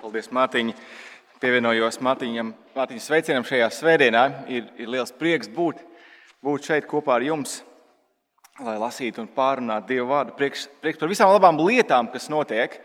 [0.00, 0.70] Paldies, Mārtiņ!
[1.42, 4.22] Pievienojos Mārtiņam, Mārtiņa sveicienam šajā svētdienā.
[4.48, 5.82] Ir, ir liels prieks būt,
[6.44, 7.58] būt šeit kopā ar jums,
[8.64, 10.38] lai lasītu un pārunātu Dieva vārdu.
[10.38, 12.78] Prieks, prieks par visām labām lietām, kas notiek,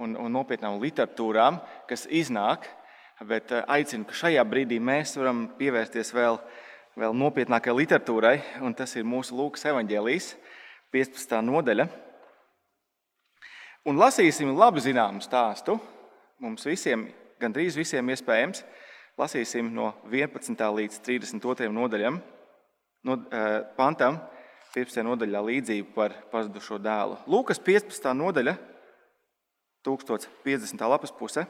[0.00, 1.60] un, un nopietnām literatūrām,
[1.92, 2.64] kas iznāk.
[3.20, 6.40] Bet eh, aicinu, ka šajā brīdī mēs varam pievērsties vēl,
[7.04, 10.34] vēl nopietnākai literatūrai, un tas ir mūsu Lūkas evanģēlijas
[10.96, 11.40] 15.
[11.52, 11.90] nodaļa.
[13.92, 15.76] Un lasīsim labi zināmu stāstu.
[16.42, 17.04] Mums visiem
[17.38, 18.64] gandrīz visiem iespējams.
[19.20, 20.58] Lasīsim no 11.
[20.74, 21.68] līdz 32.
[21.70, 22.16] nodaļam,
[23.06, 24.18] no, uh, pantam,
[24.74, 25.04] 15.
[25.06, 27.20] nodaļā līdzību par pazudušo dēlu.
[27.30, 28.10] Lūkas 15.
[28.18, 28.56] nodaļa,
[29.86, 30.82] 1050.
[30.90, 31.46] lapas puse.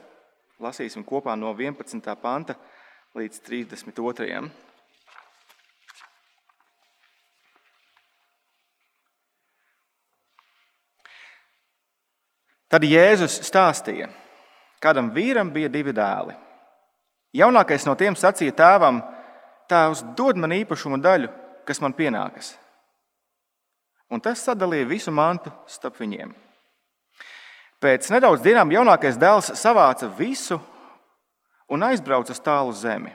[0.61, 2.13] Lasīsim kopā no 11.
[2.21, 2.53] panta
[3.17, 4.43] līdz 32.
[12.73, 14.07] Tad Jēzus stāstīja,
[14.83, 16.35] Kādam vīram bija divi dēli.
[17.39, 18.99] Jaunākais no tiem sacīja tēvam:
[19.71, 21.29] Tēvs, dod man īpašumu daļu,
[21.63, 22.53] kas man pienākas.
[24.11, 26.33] Un tas sadalīja visu mantu starp viņiem.
[27.81, 30.59] Pēc nedaudz dienām jaunākais dēls savāca visu
[31.71, 33.11] un aizbrauca uz tālu zemi,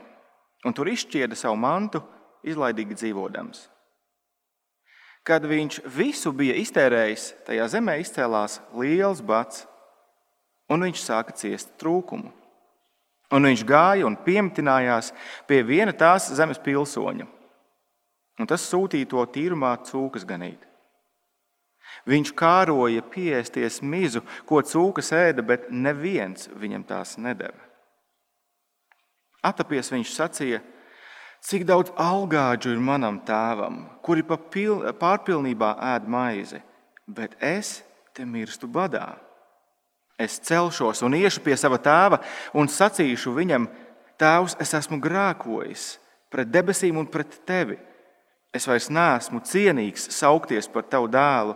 [0.64, 2.02] un tur izšķieda savu mantu,
[2.44, 3.62] izlaidīgi dzīvodams.
[5.24, 9.66] Kad viņš visu bija iztērējis, tajā zemē izcēlās liels bats
[10.68, 12.32] un viņš sāka ciest trūkumu.
[13.28, 15.10] Un viņš gāja un pieminējās
[15.48, 17.26] pie viena tās zemes pilsoņa,
[18.40, 20.64] un tas sūtīja to tīrumā cūkas ganīt.
[22.08, 27.58] Viņš kāroja piesties mizu, ko cūkas ēda, bet neviens viņam tās nedeva.
[29.44, 30.62] Atapies viņš sacīja,
[31.44, 36.62] cik daudz algāģu ir manam tēvam, kuri pārpilnībā ēd maizi,
[37.06, 37.82] bet es
[38.16, 39.27] te mirstu badā.
[40.18, 42.18] Es celšos un iešu pie sava tēva
[42.58, 43.68] un sacīšu viņam,
[44.18, 45.92] Tēvs, es esmu grēkojis
[46.32, 47.76] pret debesīm un pret tevi.
[48.50, 51.54] Es vairs neesmu cienīgs saukties par tavu dēlu.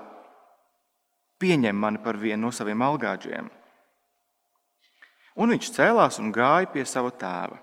[1.43, 3.49] Pieņem mani par vienu no saviem algāģiem.
[5.43, 7.59] Un viņš cēlās un gāja pie sava tēva.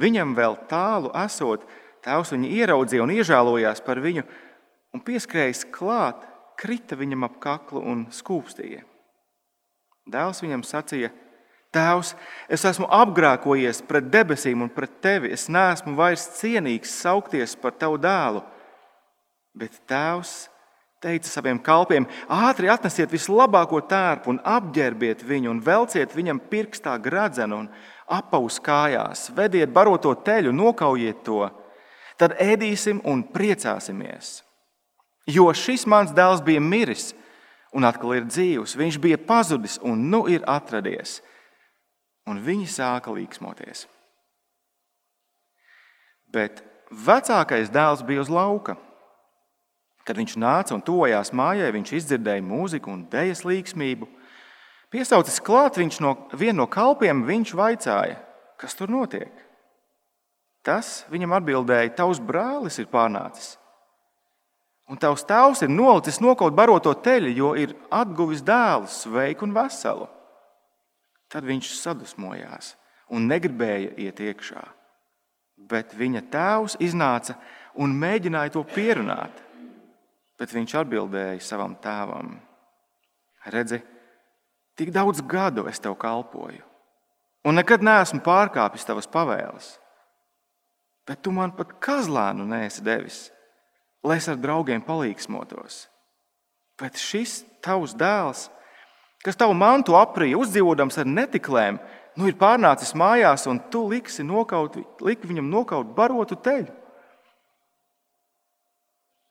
[0.00, 1.66] Viņam vēl tālu esot,
[2.06, 4.24] tēvs viņu ieraudzīja un iežēlojās par viņu,
[4.96, 6.24] un pieskrējis klāt,
[6.56, 8.86] krita viņam ap kaklu un skūpstīja.
[10.06, 11.10] Dēls viņam sacīja:
[11.74, 12.14] Tēvs,
[12.48, 15.32] es esmu apgrēkojies pret debesīm un pret tevi.
[15.34, 18.44] Es neesmu vairs cienīgs saukties par tavu dēlu.
[19.56, 20.46] Bet tēvs
[21.02, 27.64] teica saviem kalpiem: ātri atnesiet vislabāko tērpu un apģērbiet viņu, un velciet viņam pirkstā gradzenu
[27.64, 27.68] un
[28.06, 31.48] apaus kājās, vediet baroto teļu, nokaujiet to.
[32.16, 34.40] Tad ēdīsim un priecāsimies.
[35.26, 37.10] Jo šis mans dēls bija miris
[37.76, 38.76] un atkal ir dzīvs.
[38.78, 41.20] Viņš bija pazudis un nu ir atradies.
[42.26, 43.84] Un viņi sāka līksmoties.
[46.32, 48.76] Bet vecākais dēls bija uz lauka.
[50.06, 54.08] Kad viņš nāca un tojās mājai, viņš izdzirdēja mūziku un dēļas līksmību.
[54.94, 58.20] Piesaucis klāt viņš no viena no kalpiem, viņš vaicāja,
[58.58, 59.32] kas tur notiek.
[60.66, 63.56] Tas viņam atbildēja, tavs brālis ir pārnācis
[64.86, 70.06] Un tavs tēvs ir nolicis nokaut baroto teļu, jo ir atguvis dēlu sveiku un veselu.
[71.26, 72.76] Tad viņš sadusmojās
[73.10, 74.62] un negribēja iet iekšā.
[75.66, 77.34] Bet viņa tēvs iznāca
[77.74, 79.42] un mēģināja to pierunāt.
[80.38, 82.36] Bet viņš atbildēja savam tēvam:
[83.50, 83.80] Redzi,
[84.78, 86.62] tik daudz gadu es tev kalpoju,
[87.48, 89.72] un nekad neesmu pārkāpis tavas pavēles.
[91.08, 93.24] Bet tu man pat kazlānu nēsi devis
[94.04, 95.86] lai es ar draugiem palīgsmotos.
[96.76, 98.46] Bet šis tavs dēls,
[99.24, 101.78] kas tavu mantu aprīja, uzdzīvodams ar netiklēm,
[102.16, 106.72] nu ir pārnācis mājās, un tu liksi nokaut, liki viņam nokaut barotu teļu.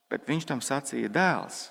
[0.09, 1.69] Bet viņš tam sacīja, dēls,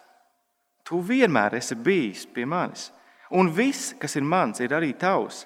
[0.87, 2.91] tu vienmēr esi bijis pie manis,
[3.34, 5.44] un viss, kas ir mans, ir arī tavs.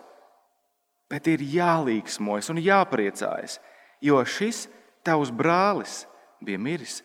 [1.09, 3.57] Bet ir jālīgsmojas un jāpriecājas,
[4.05, 4.67] jo šis
[5.07, 6.03] tavs brālis
[6.45, 7.01] bija miris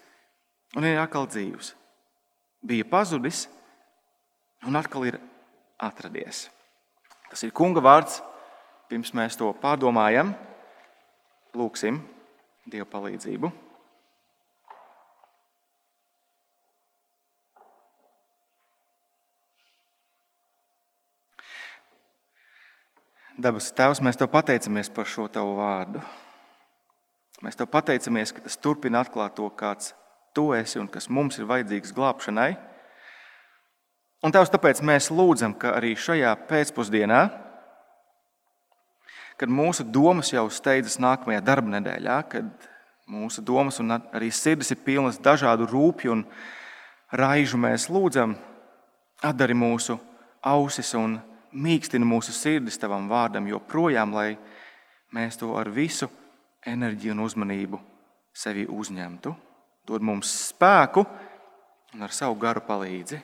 [0.77, 1.73] un ir atkal dzīvs.
[2.63, 3.45] Bija pazudis
[4.67, 5.19] un atkal ir
[5.81, 6.47] atradies.
[7.29, 8.21] Tas ir kunga vārds.
[8.91, 10.33] Pirms mēs to pārdomājam,
[11.57, 12.01] lūgsim
[12.69, 13.49] Dieva palīdzību.
[23.43, 26.03] Dabas Tēvs, mēs te pateicamies par šo tavu vārdu.
[27.43, 29.89] Mēs te pateicamies, ka tas turpina atklāt to, kāds
[30.33, 32.51] tu esi un kas mums ir vajadzīgs glābšanai.
[34.23, 37.23] Un Tēvs, tāpēc mēs lūdzam, ka arī šajā pēcpusdienā
[39.37, 42.67] kad mūsu domas jau steidzas nākamajā darba nedēļā, kad
[43.09, 46.23] mūsu domas un arī sirdis ir pilnas dažādu rūpju un
[47.11, 48.37] raižu, mēs lūdzam,
[49.23, 49.97] atdari mūsu
[50.43, 51.17] ausis un
[51.53, 54.37] mīkstina mūsu sirdis tavam vārdam, joprojām, lai
[55.13, 56.09] mēs to ar visu
[56.65, 57.81] enerģiju un uzmanību
[58.33, 59.35] sevi uzņemtu.
[59.83, 61.03] Dod mums spēku
[61.93, 63.19] un ar savu garu palīdzi.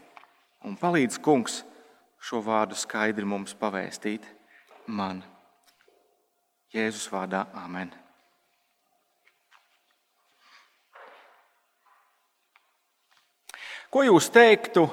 [0.68, 1.62] Un palīdz, kungs,
[2.20, 4.26] šo vārdu skaidri mums pavēstīt
[4.92, 5.22] man.
[6.76, 7.94] Jēzus vārdā Āmen.
[13.90, 14.84] Ko jūs teiktu,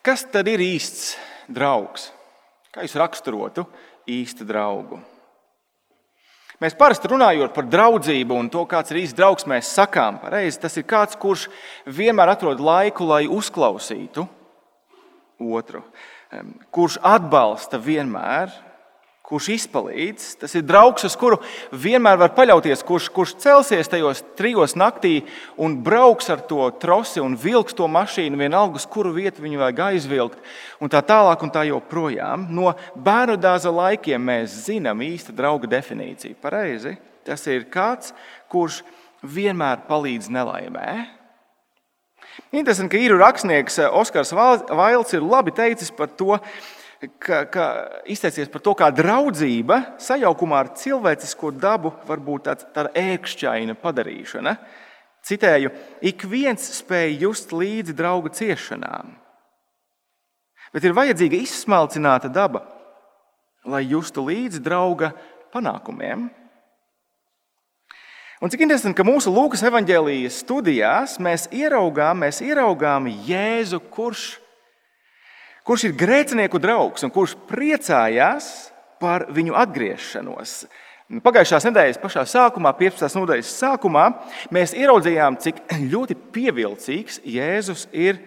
[0.00, 1.18] kas tad ir īsts
[1.52, 2.06] draugs?
[2.72, 3.66] Kā jūs raksturotu
[4.08, 5.02] īstu draugu?
[6.62, 10.76] Mēs parasti runājot par draudzību un to, kāds ir īsts draugs, mēs sakām, pareizi, tas
[10.78, 11.48] ir kāds, kurš
[11.90, 14.22] vienmēr atrod laiku, lai uzklausītu
[15.42, 15.82] otru,
[16.74, 18.54] kurš atbalsta vienmēr,
[19.24, 20.26] kurš izpalīdz.
[20.42, 21.38] Tas ir draugs, uz kuru
[21.72, 25.22] vienmēr var paļauties, kurš, kurš celsies tajos trijos naktī
[25.56, 29.80] un brauks ar to trosi un vilks to mašīnu, vienalga, uz kuru vietu viņu vajag
[29.86, 30.38] aizvilkt,
[30.76, 32.46] un tā tālāk un tā joprojām.
[32.52, 36.36] No bērnu dārza laikiem mēs zinām īsta drauga definīciju.
[36.44, 36.98] Pareizi.
[37.24, 38.12] Tas ir kāds,
[38.52, 38.82] kurš
[39.24, 40.90] vienmēr palīdz nelaimē.
[42.52, 46.36] Interesanti, ka īru rakstnieks Oskars Vails ir labi teicis par to,
[47.18, 47.64] ka, ka
[48.10, 54.54] izteicies par to, kā draudzība sajaukumā ar cilvēcisko dabu var būt tāds, tāda ēkšķaina padarīšana.
[55.24, 55.72] Citēju,
[56.04, 59.14] ik viens spēj just līdzi drauga ciešanām,
[60.74, 62.66] bet ir vajadzīga izsmalcināta daba,
[63.64, 65.14] lai justu līdzi drauga
[65.54, 66.28] panākumiem.
[68.44, 74.34] Un cik interesanti, ka mūsu Lūkas evanģēlijas studijās mēs ieraugām, mēs ieraugām Jēzu, kurš
[75.64, 78.50] kurš ir grēcinieku draugs un kurš priecājās
[79.02, 80.64] par viņu atgriešanos.
[81.24, 83.18] Pagājušās nedēļas pašā sākumā, 15.
[83.20, 84.04] nodaļas sākumā,
[84.54, 85.60] mēs ieraudzījām, cik
[85.92, 88.20] ļoti pievilcīgs Jēzus ir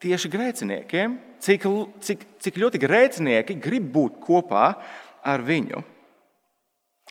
[0.00, 1.66] tieši grēciniekiem, cik,
[2.06, 4.70] cik, cik ļoti grēcinieki grib būt kopā
[5.26, 5.82] ar viņu.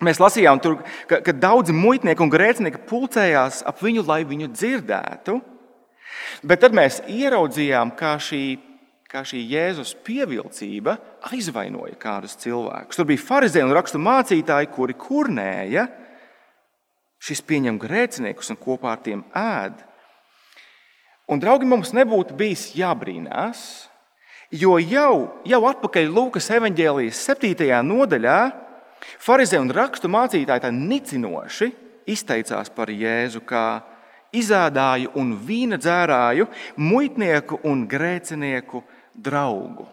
[0.08, 0.78] Mēs lasījām, tur,
[1.10, 5.36] ka, ka daudzi muitnieki un grēcinieki pulcējās ap viņu, lai viņu dzirdētu.
[6.48, 8.44] Bet tad mēs ieraudzījām, kā šī
[9.10, 10.94] kā šī Jēzus pievilcība
[11.32, 13.00] aizvainoja kādus cilvēkus.
[13.00, 15.88] Tur bija farizēji un rakstu mācītāji, kuri kurnēja,
[17.18, 19.82] šis pieņem grēciniekus un kopā ar tiem ēd.
[21.30, 23.64] Un, draugi, mums nebūtu bijis jābrīnās,
[24.54, 25.14] jo jau,
[25.46, 27.66] jau atpakaļ Lūkas evanģēlijas 7.
[27.90, 28.40] nodaļā
[29.26, 31.72] farizēji un rakstu mācītāji tā nicinoši
[32.10, 33.66] izteicās par Jēzu kā
[34.38, 36.46] izādāju un vīna dzērāju,
[36.78, 38.86] muitnieku un grēcinieku
[39.24, 39.88] draugu.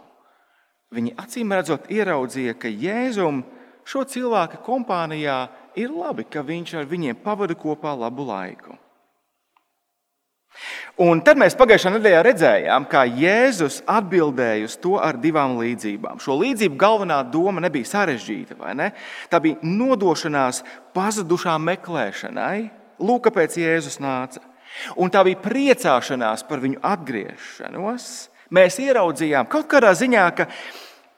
[0.95, 3.43] Viņi acīm redzot, ieraudzīja, ka Jēzum
[3.87, 5.47] šo cilvēku kompānijā
[5.79, 8.77] ir labi, ka viņš ar viņiem pavada kopā labu laiku.
[10.97, 16.23] Un tad mēs pagājušā nedēļā redzējām, kā Jēzus atbildēja uz to ar divām līdzībām.
[16.23, 18.87] Šo līdzību galvenā doma nebija sarežģīta, vai ne?
[19.29, 20.63] Tā bija nodošanās
[20.97, 22.71] pazudušām meklēšanai.
[23.05, 24.41] Lūk, kāpēc Jēzus nāca.
[24.97, 28.09] Un tā bija priecāšanās par viņu atgriešanos
[28.55, 30.47] Mēs ieraudzījām kaut kādā ziņā, ka,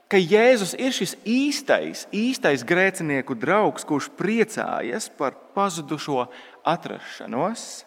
[0.09, 6.25] ka Jēzus ir šis īstais, īstais grēcinieku draugs, kurš priecājas par pazudušo
[6.69, 7.85] atrašanos,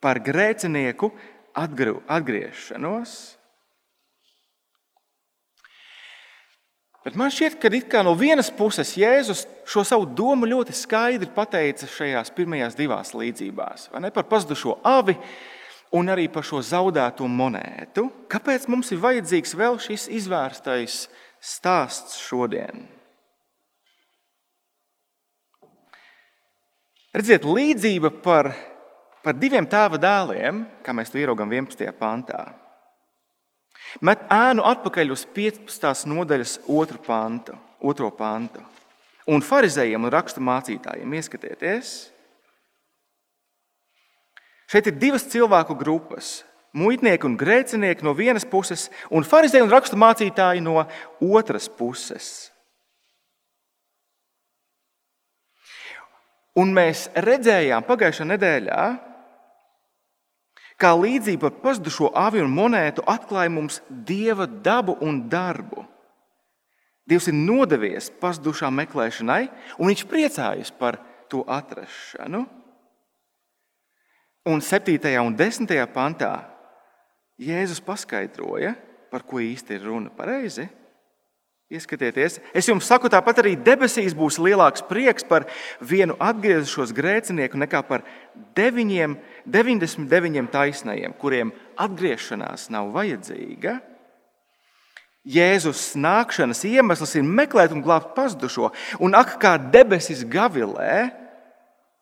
[0.00, 1.10] par grēcinieku
[1.58, 3.18] atgriešanos.
[7.00, 7.56] Bet man šķiet,
[7.88, 13.88] ka no vienas puses Jēzus šo savu domu ļoti skaidri pateica šajās pirmajās divās līdzībās.
[14.12, 15.16] Par pazudušo avi,
[15.96, 18.06] un arī par šo zaudēto monētu.
[18.30, 21.04] Kāpēc mums ir vajadzīgs vēl šis izvērstais
[21.42, 22.86] stāsts šodien?
[27.10, 28.52] Redziet, līdzība par,
[29.24, 31.88] par diviem tēva dēliem, kā mēs to ieraugām 11.
[31.98, 32.44] pantā,
[34.06, 36.06] met ēnu atpakaļ uz 15.
[36.06, 38.62] nodaļas otru pantu, otro pantu.
[39.30, 41.90] Un farizējiem un rakstu mācītājiem ieskatieties,
[44.70, 46.44] Šeit ir divas cilvēku grupas.
[46.70, 50.84] Muitnieki un grēcinieki no vienas puses, un farizēji un rakstu mācītāji no
[51.18, 52.50] otras puses.
[56.54, 58.84] Un mēs redzējām pagājušā nedēļā,
[60.80, 65.82] kā līdzība par pazudušo avi un monētu atklāja mums dieva dabu un darbu.
[67.10, 69.42] Dievs ir nodevies pazudušā meklēšanai,
[69.82, 71.00] un viņš priecājas par
[71.30, 72.46] to atrašanu.
[74.44, 74.96] Un 7.
[75.20, 75.68] un 10.
[75.92, 76.46] pantā
[77.40, 78.72] Jēzus paskaidroja,
[79.12, 80.64] par ko īsti ir runa pareizi.
[81.70, 85.44] Ieskatieties, es jums saku, tāpat arī debesīs būs lielāks prieks par
[85.78, 88.02] vienu atgriezušos grēcinieku nekā par
[88.56, 89.14] deviņiem,
[89.46, 93.76] 99 taisnajiem, kuriem atgriešanās nav vajadzīga.
[95.20, 98.72] Jēzus nākšanas iemesls ir meklēt un glābt pazudušo,
[99.04, 101.12] un ak, kā debesis gavilē,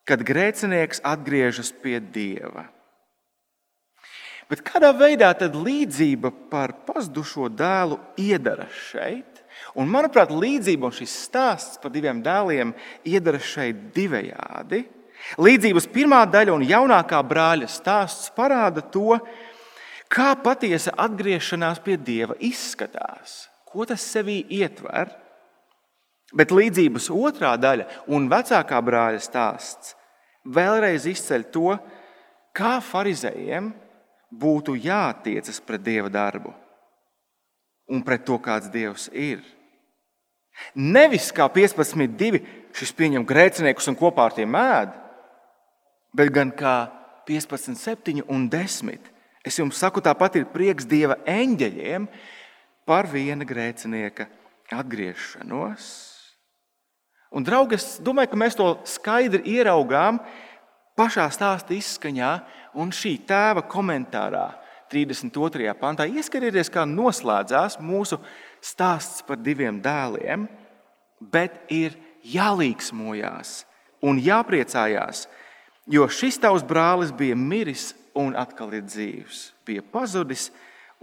[0.09, 2.65] kad grēcinieks atgriežas pie Dieva.
[4.49, 9.43] Bet kādā veidā tad līdzība par pazudušo dēlu iedara šeit?
[9.77, 12.73] Un, manuprāt, līdzība un šis stāsts par diviem dēliem
[13.05, 14.87] iedara šeit divējādi.
[15.43, 19.19] Līdzības pirmā daļa un jaunākā brāļa stāsts parāda to,
[20.09, 25.13] kā patiesa atgriešanās pie Dieva izskatās, ko tas sevī ietver.
[26.33, 29.98] Bet līdzības otrā daļa un vecākā brāļa stāsts
[30.49, 31.77] vēlreiz izceļ to,
[32.57, 33.71] kā farizējiem
[34.29, 36.53] būtu jātiecas pret Dieva darbu
[37.89, 39.41] un pret to, kāds Dievs ir.
[40.75, 42.41] Nevis kā 15.2.
[42.77, 44.93] šis pieņem grēciniekus un kopā ar tiem ēd,
[46.13, 46.91] bet gan kā
[47.29, 48.25] 15.7.
[48.29, 49.09] un 10.
[49.47, 52.09] Es jums saku, tāpat ir prieks Dieva eņģeļiem
[52.89, 54.29] par viena grēcinieka
[54.75, 56.18] atgriešanos.
[57.29, 60.21] Un, draugi, es domāju, ka mēs to skaidri ieraugām
[60.99, 62.31] pašā stāsta izskaņā
[62.81, 64.47] un šī tēva komentārā
[64.89, 65.75] 32.
[65.77, 66.07] pantā.
[66.09, 68.19] Ieskatieties, kā noslēdzās mūsu
[68.65, 70.47] stāsts par diviem dēliem,
[71.21, 73.63] bet ir jālīgsmojās
[74.09, 75.27] un jāpriecājās,
[75.91, 80.49] jo šis tavs brālis bija miris un atkal ir dzīvs, bija pazudis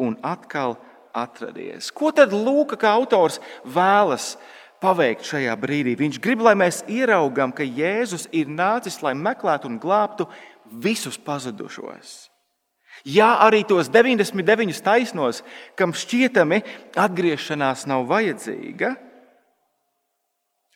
[0.02, 0.76] un atkal
[1.16, 1.92] atradies.
[1.96, 4.34] Ko tad Lūka kā autors vēlas
[4.86, 5.96] paveikt šajā brīdī?
[5.98, 10.30] Viņš grib, lai mēs ieraugām, ka Jēzus ir nācis, lai meklētu un glābtu
[10.70, 12.30] visus pazudušos.
[13.06, 15.42] Jā, arī tos 99 taisnos,
[15.76, 16.62] kam šķietami
[16.96, 18.96] atgriešanās nav vajadzīga,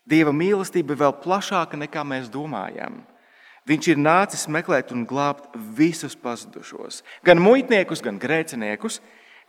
[0.10, 3.04] Dieva mīlestība ir vēl plašāka nekā mēs domājam.
[3.70, 8.98] Viņš ir nācis meklēt un glābt visus pazudušos, gan muitniekus, gan grēciniekus,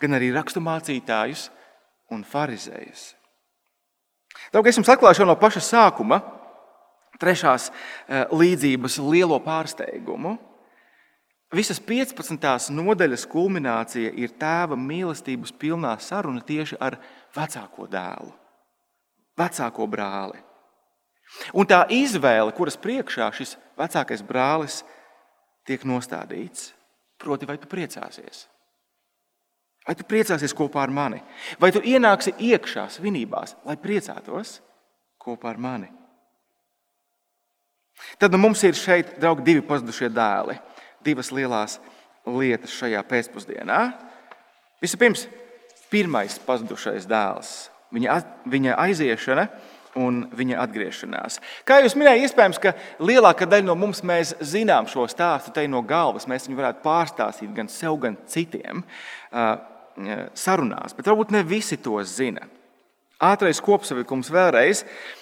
[0.03, 1.47] gan arī raksturmācītājus
[2.13, 3.15] un farizējus.
[4.53, 6.21] Daudz es jums atklāšu no paša sākuma,
[7.21, 10.39] trešās eh, līdzības lielo pārsteigumu.
[11.51, 12.71] Visas 15.
[12.71, 16.95] nodaļas kulminācija ir tēva mīlestības pilnā saruna tieši ar
[17.35, 18.31] vecāko dēlu,
[19.39, 20.39] vecāko brāli.
[21.55, 24.81] Un tā izvēle, kuras priekšā šis vecākais brālis
[25.67, 26.71] tiek nostādīts,
[27.19, 28.47] proti, vai tu priecāsies?
[29.91, 31.19] Vai tu priecāsies kopā ar mani?
[31.59, 34.61] Vai tu ienāksi iekšā svinībās, lai priecātos
[35.19, 35.89] kopā ar mani?
[38.23, 40.55] Tad nu, mums ir šeit, draugi, divi pazudušie dēli
[41.03, 41.81] divas lielas
[42.29, 43.81] lietas šajā pēcpusdienā.
[44.79, 45.27] Vispirms,
[45.91, 47.51] pirmais pazudušais dēls,
[47.91, 48.21] viņa,
[48.53, 49.49] viņa aiziešana
[49.99, 51.41] un viņa atgriešanās.
[51.67, 54.05] Kā jau minēju, iespējams, ka lielākā daļa no mums
[54.39, 56.29] zinām šo stāstu te no galvas.
[56.31, 58.85] Mēs viņu varētu pārstāstīt gan sev, gan citiem
[60.35, 62.47] sarunās, bet varbūt ne visi to zina.
[63.21, 64.79] Ātrais kopsavilkums vēlreiz.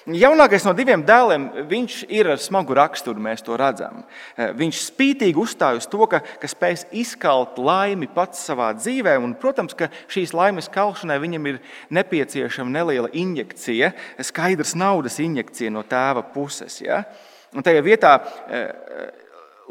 [0.06, 4.04] Jaunākais no diviem dēliem, viņš ir ar smagu raksturu, mēs to redzam.
[4.36, 9.34] Eh, viņš spītīgi uzstāj uz to, ka, ka spēs izkalt laimi pats savā dzīvē, un,
[9.34, 11.58] protams, ka šīs laimes kalšanai viņam ir
[11.98, 13.90] nepieciešama neliela injekcija,
[14.30, 16.78] skaidrs naudas injekcija no tēva puses.
[16.86, 17.02] Ja?
[17.50, 18.14] Un tajā vietā,
[18.46, 18.70] eh,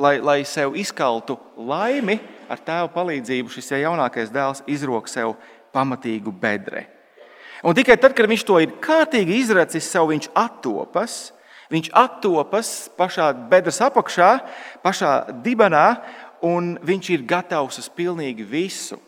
[0.03, 5.35] lai, lai sev izkaltu laimi, ar tēva palīdzību šis jaunākais dēls izrok sev
[5.75, 6.85] pamatīgu bedri.
[7.65, 11.17] Un tikai tad, kad viņš to ir kārtīgi izracis sev, viņš attopas.
[11.73, 14.29] Viņš attopas pašā bedres apakšā,
[14.85, 15.13] pašā
[15.43, 15.97] dibenā,
[16.45, 18.99] un viņš ir gatavs uz pilnīgi visu,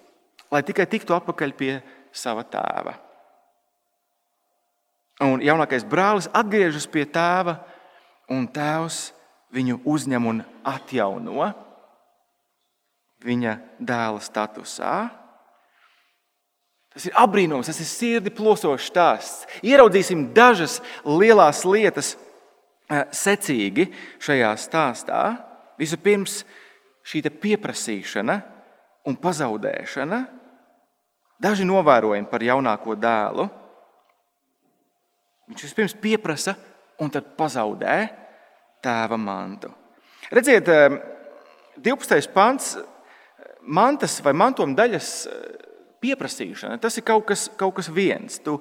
[0.51, 1.77] lai tikai tiktu atpakaļ pie
[2.11, 2.97] sava tēva.
[5.23, 7.57] Un jaunākais brālis atgriežas pie tēva,
[8.31, 9.09] un tēvs
[9.55, 11.53] viņu uzņem un atjauno
[13.25, 14.93] viņa dēla statusā.
[16.89, 19.45] Tas ir apbrīnojams, tas ir sirdi plosošs stāsts.
[19.63, 23.89] Ieraudzīsim dažas lielas lietas eh, secīgi
[24.23, 25.21] šajā stāstā.
[25.79, 26.41] Vispirms
[27.07, 28.39] šī pieprasīšana
[29.07, 30.19] un pazaudēšana.
[31.39, 33.45] Daži novērojumi par jaunāko dēlu.
[35.49, 36.57] Viņš vispirms pieprasa
[36.99, 37.95] un tad pazaudē
[38.83, 39.71] tēva mantu.
[40.29, 40.67] Redziet,
[41.79, 42.17] 12.
[42.17, 42.75] Eh, pants,
[43.61, 45.67] mantas vai mantojuma daļas eh,
[46.03, 46.79] pieprasīšana.
[46.81, 48.39] Tas ir kaut kas, kaut kas viens.
[48.43, 48.55] Tu,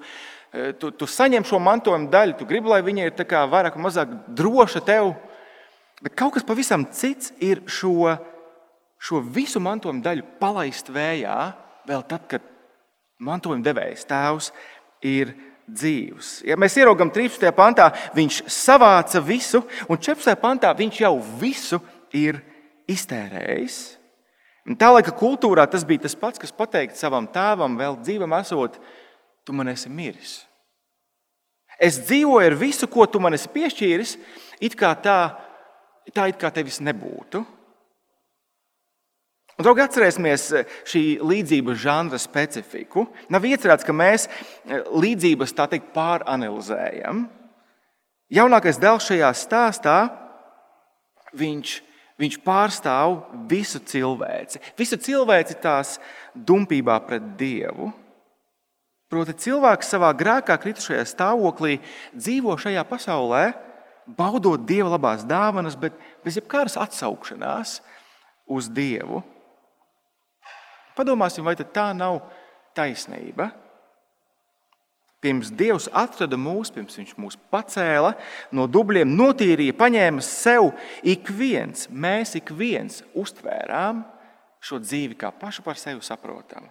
[0.53, 4.15] eh, tu, tu saņem šo mantojuma daļu, tu gribi, lai viņa ir vairāk vai mazāk
[4.29, 5.15] droša tev.
[6.03, 8.15] Bet kaut kas pavisam cits ir šo,
[8.99, 11.39] šo visu mantojuma daļu palaist vējā,
[11.89, 12.43] vēl tad, kad
[13.19, 14.53] mantojuma devējs tēvs
[15.03, 15.35] ir
[15.69, 16.43] dzīvs.
[16.49, 17.51] Ja mēs ieraugām 13.
[17.57, 20.39] pantā, viņš savāca visu, un 14.
[20.41, 21.81] pantā viņš jau visu
[22.17, 22.41] ir
[22.89, 23.98] iztērējis.
[24.69, 28.77] Un tā laika kultūrā tas bija tas pats, kas pateikt savam tēvam, vēl dzīvam esot,
[29.49, 30.43] tu man esi miris.
[31.81, 34.17] Es dzīvoju ar visu, ko tu man esi piešķīris,
[34.67, 35.21] it kā tā,
[36.13, 37.45] tā it kā tevis nebūtu.
[39.59, 40.45] Un, draugi, atcerēsimies
[40.87, 43.09] šī līdzības žanra specifiku.
[43.33, 44.29] Nav iecerēts, ka mēs
[44.69, 47.25] līdzības tā teikt pāranalizējam.
[48.31, 49.97] Jaunākais dēls šajā stāstā
[51.39, 51.79] viņš
[52.19, 53.21] Viņš pārstāv
[53.51, 55.97] visu cilvēci, visu cilvēci tās
[56.35, 57.93] dumpībā pret Dievu.
[59.09, 61.79] Proti, cilvēks savā grēkā kritušajā stāvoklī
[62.13, 63.45] dzīvo šajā pasaulē,
[64.19, 67.79] baudot Dieva labās dāvanas, bet bez jebkādas atsaukšanās
[68.51, 69.23] uz Dievu.
[70.99, 72.25] Padomāsim, vai tā nav
[72.75, 73.53] taisnība?
[75.19, 78.13] Pirms Dievs atrada mūs, pirms Viņš mūs pacēla
[78.55, 80.71] no dubļiem, notīrīja, paņēma sev
[81.03, 84.05] ik viens, mēs ik viens uztvērām
[84.63, 86.71] šo dzīvi kā pašu par sevi saprotamu.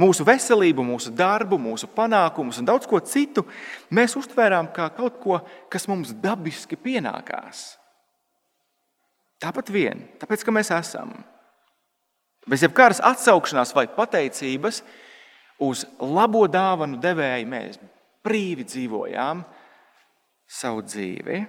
[0.00, 3.46] Mūsu veselību, mūsu darbu, mūsu panākumus un daudz ko citu
[3.92, 5.40] mēs uztvērām kā kaut ko,
[5.72, 7.74] kas mums dabiski pienākās.
[9.42, 11.12] Tāpat vien, tāpēc, ka mēs esam.
[12.48, 14.80] Bez jebkādas atsaukšanās vai pateicības,
[15.62, 17.78] uz labo dāvanu devēju mēs
[18.26, 19.44] brīvi dzīvojām
[20.46, 21.42] savu dzīvi,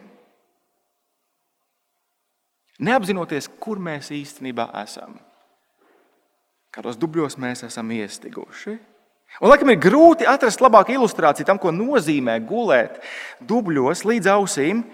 [2.84, 5.18] neapzinoties, kur mēs īstenībā esam,
[6.74, 8.78] kādos dubļos mēs esam iestiguši.
[9.42, 13.02] Un, laikam, ir grūti atrast labāku ilustrāciju tam, ko nozīmē gulēt
[13.46, 14.86] dubļos līdz ausīm,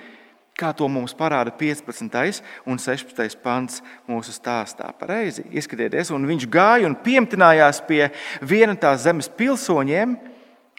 [0.58, 2.42] kā to mums parāda 15.
[2.70, 3.38] un 16.
[3.44, 4.92] pants mūsu stāstā.
[4.98, 8.06] Pareizi, ieskatieties, un viņš gāja un piemtinājās pie
[8.42, 10.16] viena tās zemes pilsoņiem,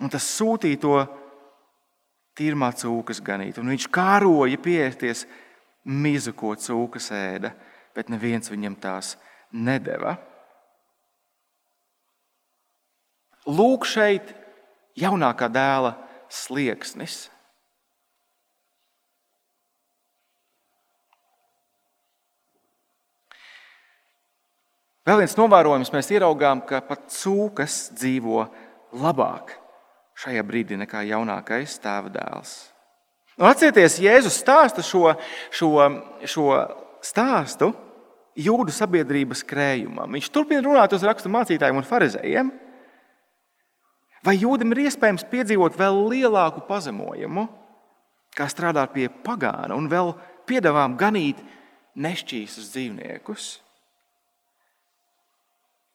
[0.03, 0.99] un tas sūtīja to
[2.39, 3.59] tīrmā cūkas ganīt.
[3.59, 5.25] Un viņš kāroja pieties
[5.85, 7.53] mizu, ko cūkas ēda,
[7.95, 9.15] bet neviens viņam tās
[9.55, 10.17] nedeva.
[13.45, 14.33] Lūk, šeit
[14.97, 15.95] jaunākā dēla
[16.33, 17.29] slieksnis.
[25.05, 28.47] Vēl viens novērojums mēs ieraugām, ka pat cūkas dzīvo
[28.97, 29.53] labāk
[30.17, 32.55] šajā brīdī nekā jaunākais tēva dēls.
[33.37, 35.11] Un atcerieties, Jēzus stāsta šo,
[35.53, 35.71] šo,
[36.31, 36.47] šo
[37.05, 37.73] stāstu
[38.39, 40.15] jūdu sabiedrības krējumam.
[40.17, 42.53] Viņš turpina runāt uz rakstu mācītājiem un farizējiem.
[44.25, 47.45] Vai jūdim ir iespējams piedzīvot vēl lielāku pazemojumu,
[48.33, 50.15] kā strādāt pie pagāna un vēl
[50.49, 51.43] piedāvām ganīt
[51.93, 53.51] nešķīstus dzīvniekus?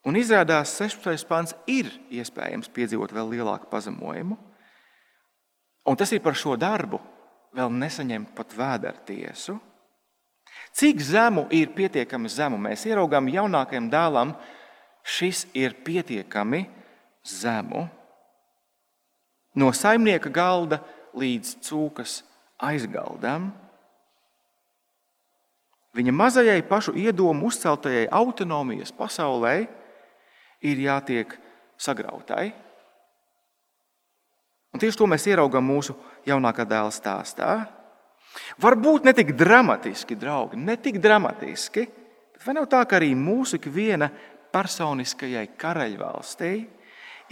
[0.07, 1.25] Un izrādās, 16.
[1.27, 4.38] pāns ir iespējams piedzīvot vēl lielāku pazemojumu.
[5.89, 7.01] Un tas ir par šo darbu
[7.55, 9.57] vēl nesaņemt pat vēdera tiesu.
[10.73, 12.59] Cik zemu ir pietiekami zemu?
[12.62, 14.33] Mēs ieraugām jaunākajam dēlam,
[15.03, 16.63] šis ir pietiekami
[17.25, 17.88] zemu.
[19.57, 20.79] No saimnieka galda
[21.17, 22.21] līdz cūkas
[22.62, 23.49] aizgaldam.
[25.97, 29.65] Viņa mazajai pašu iedomu uzceltajai autonomijas pasaulē
[30.65, 31.36] ir jātiek
[31.80, 32.50] sagrautai.
[34.69, 35.95] Un tieši to mēs ieraugām mūsu
[36.28, 37.54] jaunākā dēla stāstā.
[38.62, 41.86] Varbūt ne tik dramatiski, draugi, ne tik dramatiski,
[42.36, 44.12] bet vai nav tā, ka arī mūsu ikviena
[44.54, 46.52] personiskajai karaļvalstī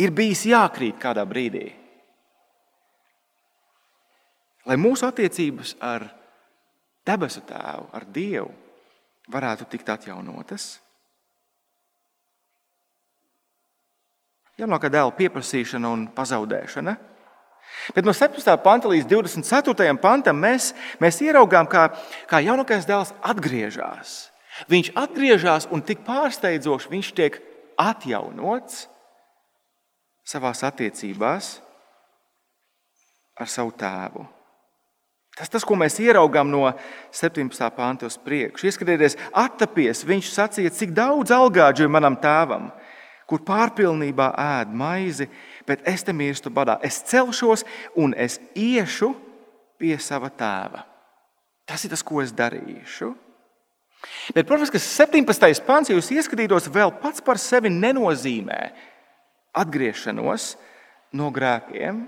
[0.01, 1.67] ir bijis jākrīt kādā brīdī?
[4.67, 6.09] Lai mūsu attiecības ar
[7.07, 8.49] debesu tēvu, ar Dievu,
[9.31, 10.73] varētu tikt atjaunotas.
[14.57, 16.95] Jaunākā dēla pieprasīšana un pazaudēšana.
[17.93, 18.55] Bet no 17.
[18.63, 19.91] panta līdz 24.
[20.01, 20.71] pantam mēs,
[21.03, 21.89] mēs ieraugām, kā,
[22.29, 24.31] kā jaunākais dēls atgriežas.
[24.71, 27.37] Viņš atgriežas un tik pārsteidzoši viņš tiek
[27.77, 28.87] atjaunots
[30.27, 31.59] savā attiecībās
[33.37, 34.25] ar savu tēvu.
[35.37, 36.63] Tas, tas, ko mēs ieraugām no
[37.13, 37.67] 17.
[37.77, 42.71] pānta uz priekšu, ieskatieties, attapies, viņš sacīja, cik daudz algāģu ir manam tēvam
[43.27, 45.27] kur pārpilnībā ēd maizi,
[45.67, 46.77] bet es te mirstu badā.
[46.81, 47.65] Es celšos
[47.99, 49.11] un es iešu
[49.77, 50.85] pie sava tēva.
[51.67, 53.11] Tas ir tas, ko es darīšu.
[54.31, 55.65] Bet, protams, ka 17.
[55.67, 58.61] pāns, ja jūs ieskatītos, vēl pats par sevi nenozīmē
[59.57, 60.53] atgriešanos
[61.17, 62.05] no grēkiem.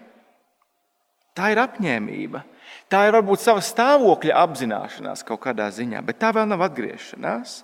[1.36, 2.44] Tā ir apņēmība.
[2.92, 7.64] Tā ir varbūt sava stāvokļa apzināšanās kaut kādā ziņā, bet tā vēl nav atgriešanās.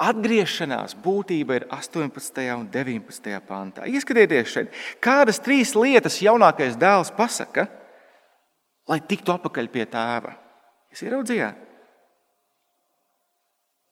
[0.00, 2.44] Atgriešanās būtība ir 18.
[2.56, 3.34] un 19.
[3.44, 3.84] pantā.
[3.84, 7.66] Ieskatieties šeit, kādas trīs lietas jaunākais dēls pasaka,
[8.88, 10.32] lai tiktu atpakaļ pie tēva.
[10.90, 11.66] Jūs ieraudzījāt?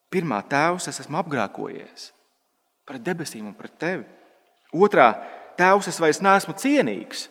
[0.09, 2.13] Pirmā tēvs, es esmu apgrākojies
[2.89, 4.07] pret debesīm un pret tevi.
[4.73, 5.11] Otrā,
[5.61, 7.27] tēvs, es vairs neesmu cienīgs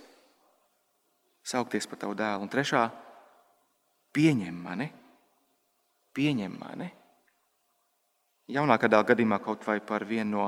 [1.47, 2.45] saukties par tavu dēlu.
[2.45, 2.83] Un trešā,
[4.15, 4.87] pieņem mani,
[6.17, 6.89] pieņem mani.
[8.47, 10.45] Jaunākā dēla gadījumā kaut vai par vienu no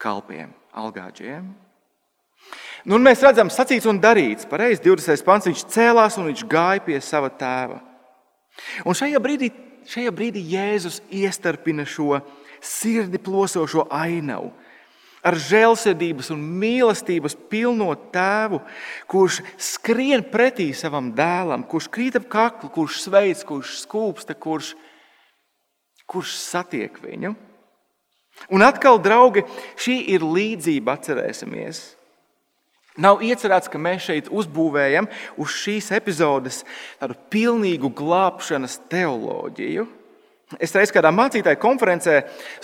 [0.00, 1.50] kalpiem, algāģiem.
[2.88, 4.48] Nu, mēs redzam, sacīts un darīts.
[4.48, 5.24] Pareizi, 20.
[5.26, 5.48] pants.
[5.50, 7.76] Viņš cēlās un viņš gāja pie sava tēva.
[8.88, 9.50] Un šajā brīdī,
[9.90, 12.22] šajā brīdī Jēzus iestarpina šo
[12.64, 14.54] sirdi plosošo ainavu
[15.20, 18.62] ar žēlsirdības un mīlestības pilno tēvu,
[19.10, 24.72] kurš skrien pretī savam dēlam, kurš krīt ap kaklu, kurš sveic, kurš skūpsta, kurš,
[26.10, 27.34] kurš satiek viņu.
[28.50, 29.44] Un atkal, draugi,
[29.78, 31.82] šī ir līdzība, atcerēsimies.
[33.00, 35.06] Nav iecerēts, ka mēs šeit uzbūvējam
[35.40, 36.64] uz šīs epizodes
[36.98, 39.86] tādu pilnīgu glābšanas teoloģiju.
[40.58, 42.16] Es reiz kādā mācītāju konferencē,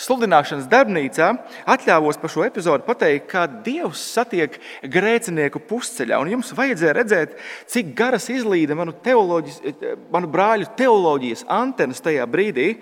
[0.02, 1.28] sludināšanas darbnīcā,
[1.70, 6.18] atļāvos par šo episodu pateikt, kā Dievs satiek grēcinieku pusceļā.
[6.18, 7.36] Un jums vajadzēja redzēt,
[7.70, 8.96] cik garas izlīda manu,
[10.10, 12.72] manu brāļu teoloģijas antenas tajā brīdī.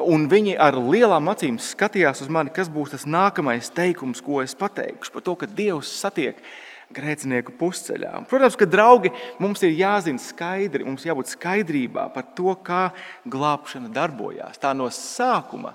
[0.00, 4.54] Un viņi ar lielām acīm skatījās uz mani, kas būs tas nākamais teikums, ko es
[4.56, 6.38] pateikšu par to, ka Dievs satiek
[6.92, 8.14] grēcinieku pusceļā.
[8.28, 12.86] Protams, ka draugi mums ir jāzina skaidri, mums jābūt skaidrībā par to, kā
[13.28, 14.60] glābšana darbojās.
[14.60, 15.74] Tā no sākuma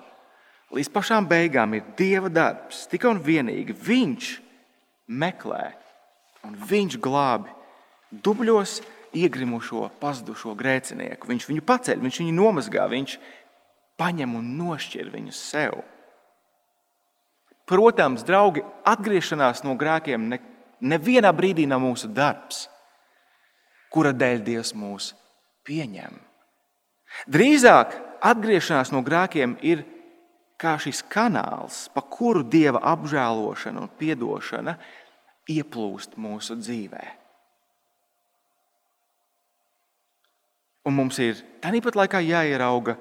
[0.74, 2.86] līdz pašām beigām ir Dieva darbs.
[2.90, 4.34] Tikai un vienīgi Viņš
[5.08, 5.64] meklē
[6.48, 7.54] un Viņš glābi
[8.12, 8.80] dubļos
[9.18, 11.30] iegrimušo, pazudušo grēcinieku.
[11.30, 13.18] Viņš viņu paceļ, viņš viņu nomazgā, viņš
[13.98, 15.82] paņem un nošķir viņu sev.
[17.68, 22.68] Protams, draugi, atgriešanās no grēkiem nekad nevienā brīdī nav mūsu darbs,
[23.94, 25.12] kura dēļ Dievs mūs
[25.68, 26.20] pieņem.
[27.32, 29.84] Drīzāk atgriešanās no grēkiem ir
[30.60, 34.78] kā šis kanāls, pa kuru Dieva apžēlošana un atdošana
[35.48, 37.06] ieplūst mūsu dzīvē.
[40.88, 42.96] Un mums ir tāpat laikā jāierauga,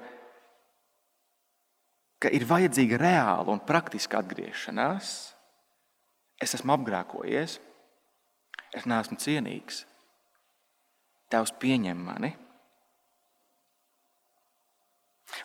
[2.19, 5.15] ka ir vajadzīga reāla un praktiska atgriešanās.
[6.41, 7.57] Es esmu apgrēkojies,
[8.75, 9.85] Es neesmu cienīgs.
[11.31, 12.33] Tevs pieņem mani.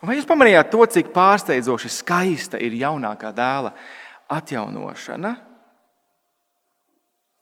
[0.02, 3.72] Vai jūs pamanījāt to, cik pārsteidzoši skaista ir jaunākā dēla
[4.32, 5.32] atjaunošana?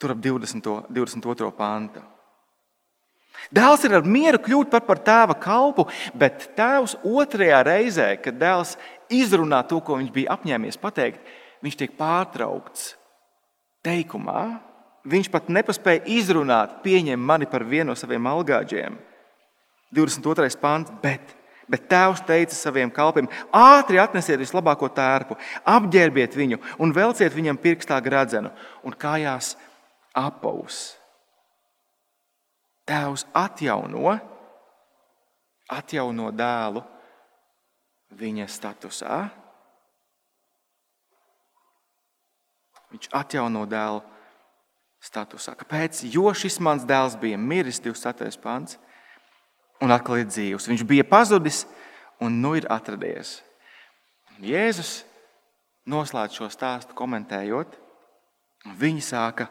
[0.01, 0.71] Tur ap 20.
[0.89, 1.51] 22.
[1.57, 2.03] pāntu.
[3.55, 8.75] Dēls ir ar mieru kļūt par, par tēva kalpu, bet tēvs otrajā reizē, kad dēls
[9.11, 11.21] izrunā to, ko viņš bija apņēmies pateikt,
[11.65, 12.95] viņš tiek pārtraukts
[13.85, 14.71] teikumā,
[15.09, 18.99] Viņš pat nepaspēja izrunāt, pieņem mani par vienu no saviem algāģiem.
[19.97, 20.51] 22.
[20.61, 21.33] pāns, bet,
[21.71, 27.97] bet tēvs teica saviem kalpiem: ātri atnesiet vislabāko tērpu, apģērbiet viņu un velciet viņam pirkstā
[28.05, 28.53] gradzenu
[28.85, 29.55] un kājās
[30.13, 30.99] apaus.
[32.85, 34.19] Tēvs atjauno,
[35.71, 36.85] atjauno dēlu
[38.17, 39.19] viņa statusā.
[42.91, 44.01] Viņš atjauno dēlu
[45.01, 45.55] statusā.
[45.59, 46.03] Kāpēc?
[46.11, 48.41] Jo šis mans dēls bija miris, 27.
[48.43, 48.79] pants,
[49.81, 50.69] un atkal ir dzīvs.
[50.71, 51.65] Viņš bija pazudis
[52.21, 53.39] un nu ir atradies.
[54.41, 55.05] Jēzus
[55.89, 57.77] noslēdz šo stāstu komentējot,
[58.67, 59.49] un viņi sāka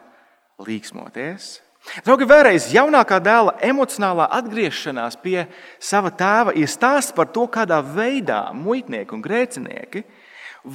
[0.62, 1.58] līksmoties.
[2.04, 5.46] Draugi, vēlreiz jaunākā dēla emocionālā atgriešanās pie
[5.80, 10.04] sava tēva ir stāsts par to, kādā veidā muitnieki un grēcinieki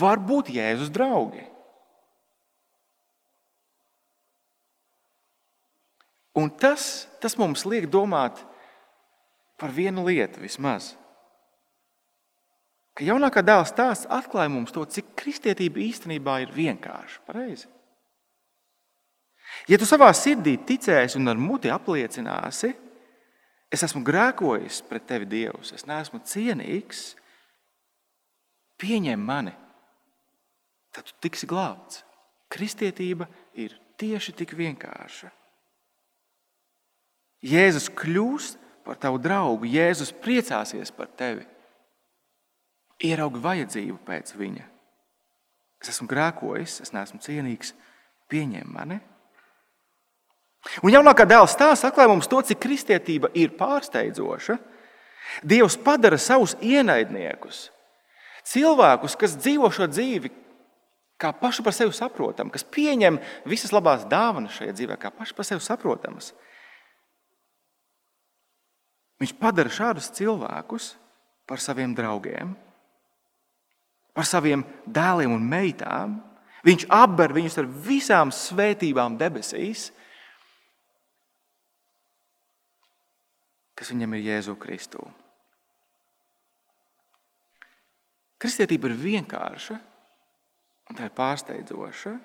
[0.01, 1.45] var būt Jēzus draugi.
[6.35, 8.41] Un tas, tas mums liek domāt
[9.61, 10.95] par vienu lietu vismaz.
[12.95, 17.23] Ka jaunākā dēla stāsts atklāja mums to, cik kristietība īstenībā ir vienkārša.
[17.27, 17.69] Pareizi.
[19.69, 22.73] Ja tu savā sirdī ticēsi un ar muti apliecināsi,
[23.71, 27.05] es esmu grēkojis pret tevi, Dievs, es neesmu cienīgs,
[28.81, 29.55] pieņem mani,
[30.93, 32.03] tad tu tiksi glābts.
[32.51, 33.25] Kristietība
[33.57, 35.31] ir tieši tik vienkārša.
[37.45, 38.53] Jēzus kļūs
[38.85, 41.43] par tavu draugu, Jēzus priecāsies par tevi.
[43.03, 44.69] Ieraugi vajadzību pēc viņa.
[45.83, 47.73] Es esmu grēkojis, es neesmu cienīgs,
[48.31, 49.01] pieņem mani.
[50.81, 54.57] Un jaunākā dēla stāsts atklāja mums to, cik kristietība ir pārsteidzoša.
[55.45, 57.69] Dievs padara savus ienaidniekus,
[58.45, 60.29] Cilvēkus, kas dzīvo šo dzīvi
[61.21, 63.17] kā pašu par sevi saprotamu, kas pieņem
[63.49, 66.33] visas labās dāvanas šajā dzīvē, kā pašu par sevi saprotamas.
[69.23, 70.91] Viņš padara šādus cilvēkus
[71.49, 72.53] par saviem draugiem,
[74.13, 76.19] par saviem dēliem un meitām.
[76.65, 79.87] Viņš apber viņus ar visām svētībām debesīs,
[83.75, 85.03] kas viņam ir Jēzu Kristu.
[88.39, 89.75] Kristietība ir vienkārša
[90.89, 92.15] un tā ir pārsteidzoša.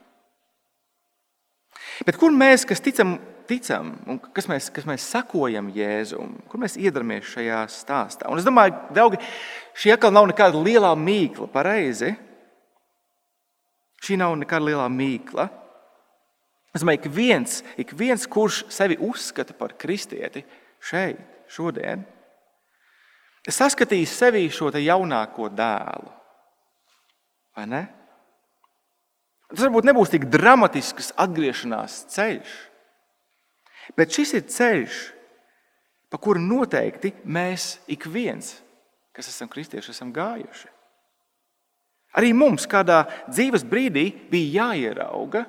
[2.07, 3.15] Bet kur mēs, kas ticam,
[3.49, 8.29] ticam un kas mēs, kas mēs sakojam Jēzum, kur mēs iedaramies šajā stāstā?
[8.31, 9.21] Un es domāju, draugi,
[9.79, 12.13] šī atkal nav nekāda liela mīkla, pareizi.
[14.01, 15.49] Šī nav nekāda liela mīkla.
[16.75, 20.45] Es domāju, ka viens, ik viens, kurš sevi uzskata par kristieti
[20.87, 21.19] šeit,
[21.51, 22.05] šodien,
[23.47, 26.13] ir saskatījis sevī šo jaunāko dēlu.
[27.57, 27.83] Vai ne?
[29.51, 32.51] Tas varbūt nebūs tik dramatisks atgriešanās ceļš,
[33.99, 34.99] bet šis ir ceļš,
[36.11, 38.61] pa kuru noteikti mēs ik viens,
[39.15, 40.71] kas esam kristieši, esam gājuši.
[42.19, 45.45] Arī mums kādā dzīves brīdī bija jāierauga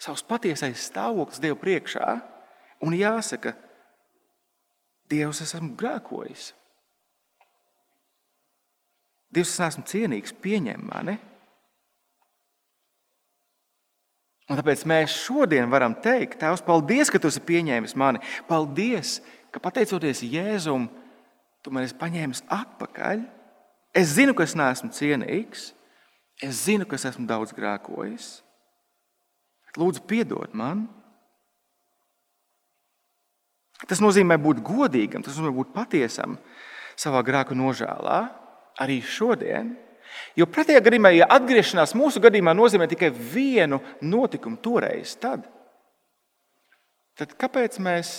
[0.00, 2.14] savs patiesais stāvoklis Dieva priekšā
[2.86, 3.52] un jāsaka,
[5.10, 6.52] Dievs, es esmu grēkojis.
[9.30, 11.16] Dievs, es neesmu cienīgs, pieņem mani.
[14.50, 18.22] Un tāpēc mēs šodien varam teikt, Tēvs, paldies, ka tu esi pieņēmis mani.
[18.48, 19.20] Paldies,
[19.54, 20.88] ka pateicoties Jēzum,
[21.62, 23.22] tu man esi paņēmis atpakaļ.
[23.94, 25.68] Es zinu, ka es neesmu cienīgs,
[26.42, 28.40] es zinu, ka es esmu daudz grēkojis.
[29.78, 30.88] Lūdzu, piedod man.
[33.88, 36.36] Tas nozīmē būt godīgam, tas nozīmē būt patiesam
[37.00, 38.18] savā grēku nožēlā
[38.80, 39.72] arī šodien.
[40.36, 45.46] Jo pretējā gadījumā, ja atgriešanās mūsu gadījumā nozīmē tikai vienu notikumu toreiz, tad,
[47.18, 48.12] tad kāpēc, mēs,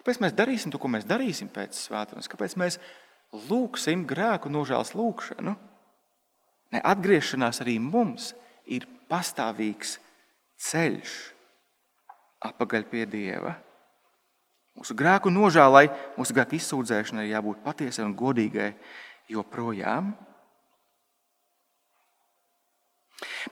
[0.00, 2.30] kāpēc mēs darīsim to, ko mēs darīsim pēc svētdienas?
[2.32, 2.80] Kāpēc mēs
[3.50, 5.54] lūgsim grēku nožēlas lūgšanu?
[6.74, 8.32] Ne, atgriešanās arī mums
[8.66, 9.98] ir pastāvīgs
[10.64, 11.14] ceļš
[12.48, 13.54] atpakaļ pie Dieva.
[14.74, 15.86] Mūsu grēku nožēlai,
[16.18, 18.72] mūsu grēku izsūdzēšanai jābūt patiesai un godīgai
[19.30, 20.12] joprojām.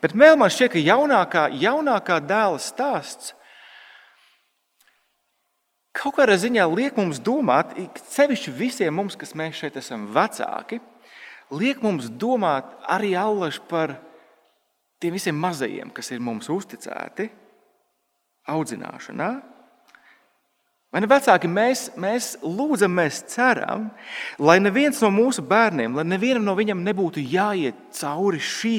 [0.03, 3.37] Bet vēl man šķiet, ka jaunākā, jaunākā dēla stāsts
[5.93, 7.77] kaut kādā ziņā liek mums domāt,
[8.15, 10.81] sevišķi visiem mums, kas mēs šeit esam vecāki,
[11.53, 13.99] liek mums domāt arī allaž par
[15.03, 17.29] tiem visiem mazajiem, kas ir mums uzticēti
[18.51, 19.31] audzināšanā.
[20.93, 23.87] Vai ne vecāki, mēs, mēs lūdzam, mēs ceram,
[24.37, 28.75] lai neviens no mūsu bērniem, lai nevienam no viņiem nebūtu jāiet cauri šī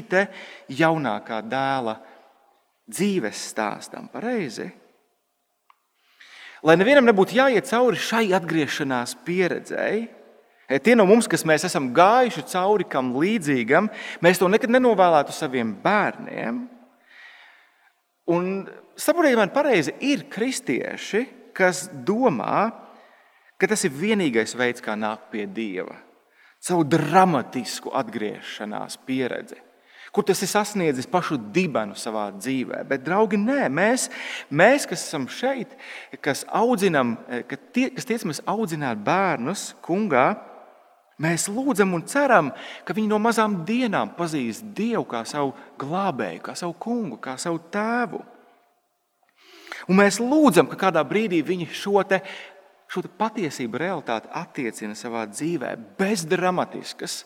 [0.77, 1.97] jaunākā dēla
[2.85, 4.69] dzīves stāstam, pareizi?
[6.61, 10.05] Lai nevienam nebūtu jāiet cauri šai atgriešanās pieredzēji,
[10.69, 13.89] e, tie no mums, kas mēs esam gājuši cauri kam līdzīgam,
[14.21, 16.67] mēs to nekad nenovēlētu saviem bērniem.
[18.29, 18.51] Un
[18.95, 22.71] saprotiet, man pareizi ir kristieši, kas domā,
[23.57, 25.95] ka tas ir vienīgais veids, kā nākt pie Dieva.
[26.63, 29.57] Savu dramatisku atgriešanās pieredzi,
[30.15, 32.83] kur tas ir sasniedzis pašu dibenu savā dzīvē.
[32.87, 34.07] Bet, draugi, nē, mēs,
[34.51, 35.75] mēs kas esam šeit,
[36.23, 37.17] kas, audzinam,
[37.75, 40.31] tie, kas tiecamies audzināt bērnus kungā,
[41.21, 42.49] Mēs lūdzam un ceram,
[42.83, 47.61] ka viņi no mazām dienām pazīst Dievu kā savu glābēju, kā savu kungu, kā savu
[47.71, 48.23] tēvu.
[49.89, 52.21] Un mēs lūdzam, ka kādā brīdī viņi šo, te,
[52.91, 57.23] šo te patiesību, realitāti attiecina savā dzīvē, bez dramatiskas,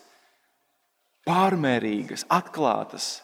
[1.28, 3.20] pārmērīgas, atklātas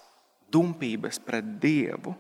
[0.54, 2.14] dumpības pret Dievu.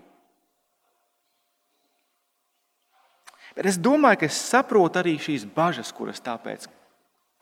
[3.53, 6.65] Bet es domāju, ka es saprotu arī šīs bažas, kuras tāpēc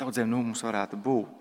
[0.01, 1.37] daudziem no mums varētu būt.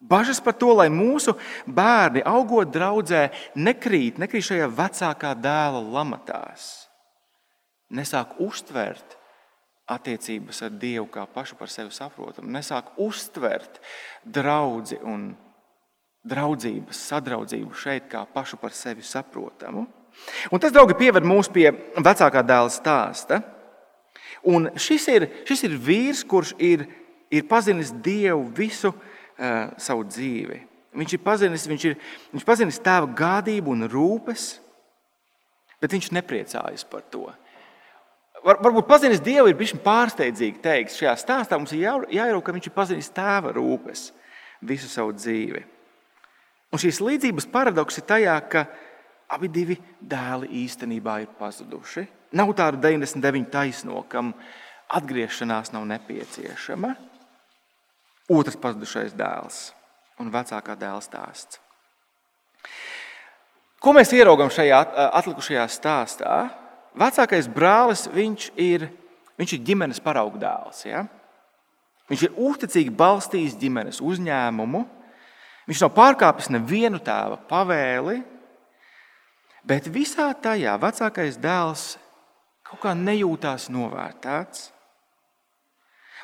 [0.00, 1.34] Bažas par to, lai mūsu
[1.66, 6.85] bērni, augot draudzē, nekrīt, nekrīt šajā vecākā dēla lamatās
[7.94, 9.16] nesāk uztvert
[9.86, 13.78] attiecības ar Dievu kā pašu par sevi saprotamu, nesāk uztvert
[14.24, 15.28] draugu un
[16.26, 19.86] draudzības, sadraudzību šeit kā pašu par sevi saprotamu.
[20.50, 21.68] Un tas, draugi, pieved mūs pie
[22.02, 23.42] vecākā dēla stāsta.
[24.46, 26.86] Un šis ir, šis ir vīrs, kurš ir,
[27.30, 30.62] ir pazinis Dievu visu uh, savu dzīvi.
[30.96, 31.96] Viņš ir pazinis, viņš ir,
[32.32, 34.54] viņš pazinis tēva gādību un rūpes,
[35.82, 37.26] bet viņš nepriecājas par to.
[38.44, 40.94] Var, varbūt pazinis Dievu ir bijis pārsteidzīgi teikt.
[40.94, 44.10] Šajā stāstā mums ir jāierauga, ka viņš ir pazinis tēva rūpes
[44.66, 45.62] visu savu dzīvi.
[46.72, 48.66] Un šīs līdzības paradoks ir tajā, ka
[49.32, 52.06] abi divi dēli īstenībā ir pazuduši.
[52.36, 54.34] Nav tādu 99 taisno, kam
[54.92, 56.94] atgriešanās nav nepieciešama.
[58.36, 59.70] Otrs pazudušais dēls
[60.22, 61.60] un vecākā dēla stāsts.
[63.82, 64.80] Ko mēs ieraugām šajā
[65.20, 66.36] atlikušajā stāstā?
[66.96, 68.86] Vecākais brālis viņš ir,
[69.36, 70.84] viņš ir ģimenes paraugu dēls.
[70.88, 71.04] Ja?
[72.08, 74.84] Viņš ir uzticīgi balstījis ģimenes uzņēmumu.
[75.66, 78.20] Viņš nav pārkāpis nevienu tēva pavēli,
[79.66, 81.96] bet visā tajā vecākais dēls
[82.66, 84.70] kaut kā nejūtās novērtēts.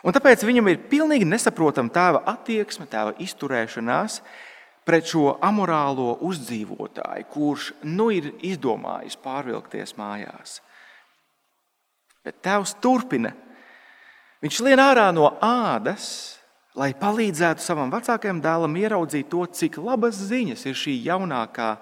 [0.03, 4.21] Un tāpēc viņam ir pilnīgi nesaprotama tēva attieksme, tēva izturēšanās
[4.87, 10.59] pret šo amorālo uzdzīvotāju, kurš nu ir izdomājis pārvilkties mājās.
[12.23, 13.33] Bet tēvs turpina.
[14.43, 16.39] Viņš lien ārā no ādas,
[16.79, 21.75] lai palīdzētu savam vecākajam dēlam ieraudzīt to, cik labas ziņas ir šī jaunākā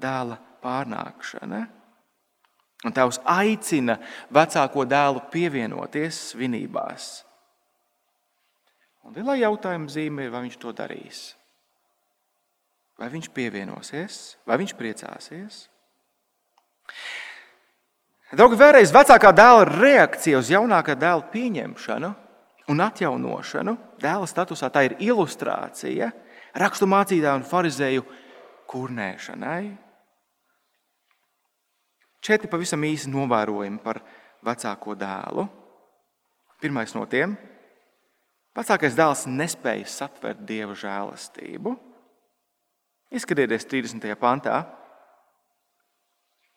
[0.00, 1.62] dēla pārnākšana.
[2.82, 3.98] Un tēvs aicina
[4.34, 7.12] vecāko dēlu pievienoties svinībās.
[9.06, 11.22] Un lielā jautājuma zīme ir, vai viņš to darīs.
[13.02, 15.56] Vai viņš pievienosies, vai viņš priecāsies?
[18.30, 22.12] Draugi, vēlreiz vecākā dēla reakcija uz jaunākā dēla pieņemšanu
[22.70, 26.12] un atjaunošanu dēla statusā tā ir ilustrācija
[26.62, 28.06] raksturmācītāju un farizēju
[28.70, 29.74] kurnēšanai.
[32.22, 33.98] Četri pavisam īsi novērojumi par
[34.46, 35.50] vecāko dēlu.
[36.62, 37.34] Pirmais no tiem-
[38.58, 41.80] vecākais dēls nespēja satvert dieva žēlastību.
[43.12, 44.14] Izskatieties 30.
[44.20, 44.62] pantā.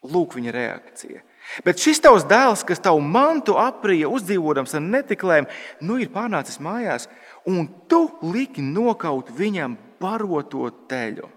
[0.05, 1.23] Lūk, viņa reakcija.
[1.65, 5.47] Bet šis tavs dēls, kas tavu mantu aprija, uzdzīvodams ar netiklēm,
[5.85, 7.07] nu ir pārnācis mājās,
[7.49, 11.29] un tu liki nokaut viņam baroto teļu.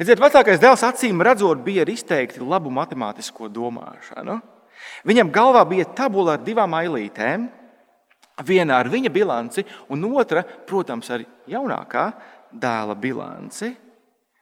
[0.00, 4.38] Redziet, vecākais dēls acīm redzot, bija ar izteikti labu matemātisko domāšanu.
[5.06, 7.46] Viņam galvā bija tabula ar divām ailītēm,
[8.46, 12.06] viena ar viņa bilanci, un otra, protams, ar jaunākā
[12.52, 13.70] dēla bilanci.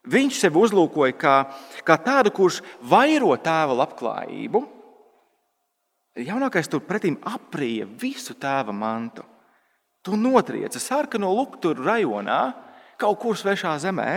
[0.09, 1.37] Viņš sevi uzlūkoja kā,
[1.85, 4.63] kā tādu, kurš vairo tēva labklājību.
[6.19, 9.27] Jaunākais turpretī aprīja visu tēva mantu.
[10.03, 12.41] Tu notrieca sarkano lukturu rajonā,
[12.99, 14.11] kaut kur svešā zemē.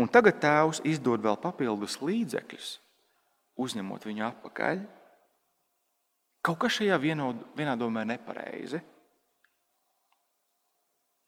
[0.00, 2.68] Un tagad tēvs izdod vēl papildus līdzekļus,
[3.60, 4.84] uzņemot viņu atpakaļ.
[6.42, 8.80] Kaut kas šajā vienā domē nepareizi.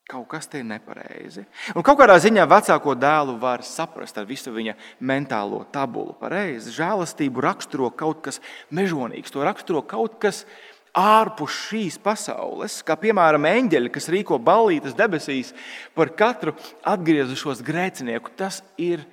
[0.04, 1.46] Kaut kas te ir nepareizi.
[1.72, 6.12] Un kaut kādā ziņā vecāko dēlu var saprast ar visu viņa mentālo tabulu.
[6.20, 6.74] Pareizi.
[6.76, 10.42] Žēlastību raksturo kaut kas mežonīgs, to raksturo kaut kas
[10.94, 15.54] ārpus šīs pasaules, kā piemēram eņģeļi, kas rīko ballītes debesīs
[15.96, 16.52] par katru
[16.84, 18.36] atgriezušos grēcinieku.
[18.36, 19.06] Tas ir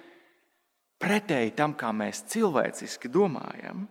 [1.01, 3.87] pretēji tam, kā mēs cilvēciski domājam.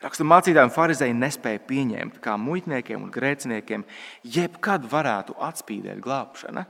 [0.00, 3.84] Raksturmācītāji un farizēji nespēja pieņemt, kā muitniekiem un grēciniekiem
[4.24, 6.64] jebkad varētu atspīdēt glābšana.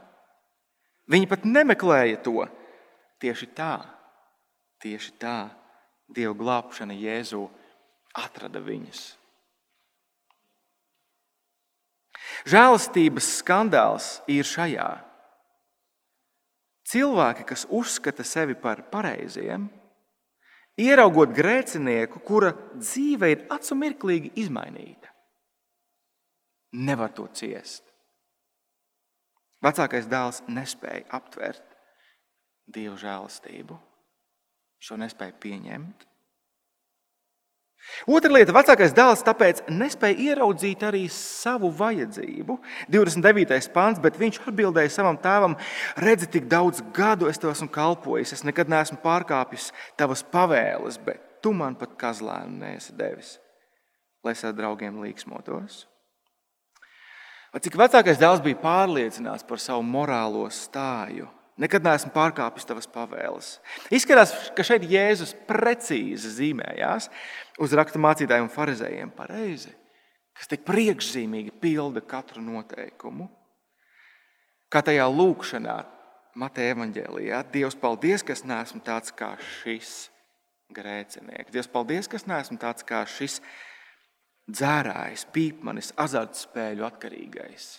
[1.11, 2.43] Viņi pat nemeklēja to.
[3.21, 3.75] Tieši tā,
[4.83, 5.39] tieši tā
[6.11, 7.45] Dieva glābšana Jēzu
[8.19, 9.03] atrada viņus.
[12.51, 14.89] Žēlastības skandāls ir šajā.
[16.91, 19.69] Cilvēki, kas uzskata sevi par pareiziem,
[20.81, 25.11] ieraugot grēcinieku, kura dzīve ir acu mirklīgi izmainīta.
[26.81, 27.85] Nevar to ciest.
[29.61, 31.65] Vecākais dēls nespēja aptvert
[32.71, 33.77] dievu žēlastību.
[34.81, 36.07] Šo nespēja pieņemt.
[38.09, 42.57] Otra lieta, vecākais dēls tāpēc nespēja ieraudzīt arī savu vajadzību.
[42.93, 43.69] 29.
[43.75, 45.57] pāns, bet viņš atbildēja savam tēvam:
[46.01, 51.43] Redzi, tik daudz gadu es tev esmu kalpojis, es nekad neesmu pārkāpis tavas pavēles, bet
[51.45, 53.39] tu man pat kazlēnu neesi devis,
[54.25, 55.85] lai es ar draugiem līksmotos.
[57.51, 61.27] Vai cik vecākais dēls bija pārliecināts par savu morālo stāju?
[61.61, 63.59] Nekad neesmu pārkāpis tavas pavēles.
[63.93, 67.11] Izskatās, ka šeit Jēzus precīzi zīmējās
[67.61, 69.75] uz raksturmācītājiem un farizējiem pareizi,
[70.37, 73.29] kas tik priekšzīmīgi pilda katru noteikumu.
[74.73, 75.77] Kā tajā lūkšanā,
[76.41, 80.07] Mateja evanģēlijā, Dievs, paldies, ka es neesmu tāds kā šis
[80.73, 81.51] grēcinieks.
[81.53, 83.41] Dievs, paldies, ka es neesmu tāds kā šis
[84.49, 87.71] dzērājs, pīpmanis, azartspēļu atkarīgais.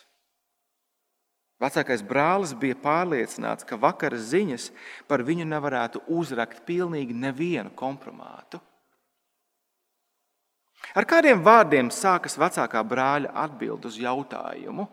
[1.62, 4.72] Vecākais brālis bija pārliecināts, ka vakara ziņas
[5.10, 8.58] par viņu nevarētu uzrakt pilnīgi nevienu kompromātu.
[10.98, 14.88] Ar kādiem vārdiem sākas vecākā brāļa atbild uz jautājumu,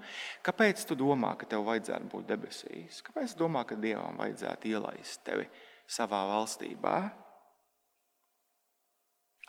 [0.46, 3.00] kāpēc tu domā, ka tev vajadzētu būt debesīs?
[3.06, 5.48] Kāpēc tu domā, ka Dievam vajadzētu ielaist tevi
[5.88, 7.00] savā valstībā?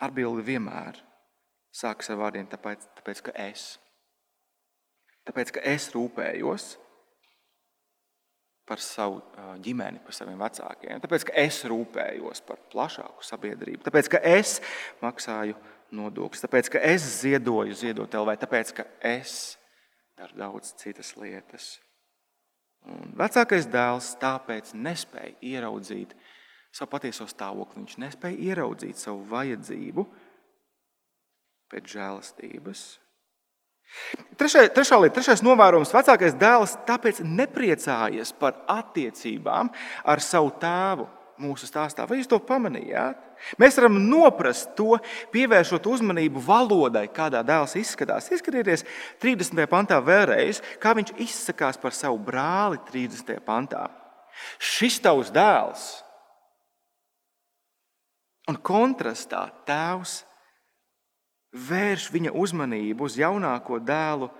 [0.00, 0.98] Atbildi vienmēr
[1.70, 3.74] sākas ar vārdiem, tāpēc, tāpēc ka es.
[5.28, 6.72] Tāpēc, ka es rūpējos
[8.70, 9.18] par savu
[9.64, 11.02] ģimeni, par saviem vecākiem.
[11.02, 14.60] Tāpēc, ka es rūpējos par plašāku sabiedrību, tāpēc, ka es
[15.02, 15.58] maksāju
[15.98, 19.56] nodokļus, tāpēc, ka es ziedoju ziedot LV, tāpēc, ka es
[20.20, 21.72] daru daudz citas lietas.
[22.86, 26.14] Un vecākais dēls tāpēc nespēja ieraudzīt
[26.70, 27.82] savu patieso stāvokli.
[27.82, 30.06] Viņš nespēja ieraudzīt savu vajadzību
[31.70, 32.84] pēc žēlastības,
[34.40, 35.92] Trešā, trešā lieta, trešais novērojums.
[35.94, 39.72] Vecākais dēls tāpēc nepriecājas par attiecībām
[40.08, 41.08] ar savu tēvu
[41.40, 42.06] mūsu stāstā.
[42.08, 43.18] Vai jūs to pamanījāt?
[43.60, 44.98] Mēs varam noprast to,
[45.32, 48.28] pievēršot uzmanību valodai, kādā dēls izskatās.
[48.32, 48.84] Ieskatieties
[49.22, 49.64] 30.
[49.70, 53.40] pantā vēlreiz, kā viņš izsakās par savu brāli 30.
[53.46, 53.86] pantā.
[54.60, 55.86] Šis tavs dēls,
[58.48, 60.20] un kontrastā tēvs
[61.52, 64.30] vērš viņa uzmanību uz jaunāko dēlu.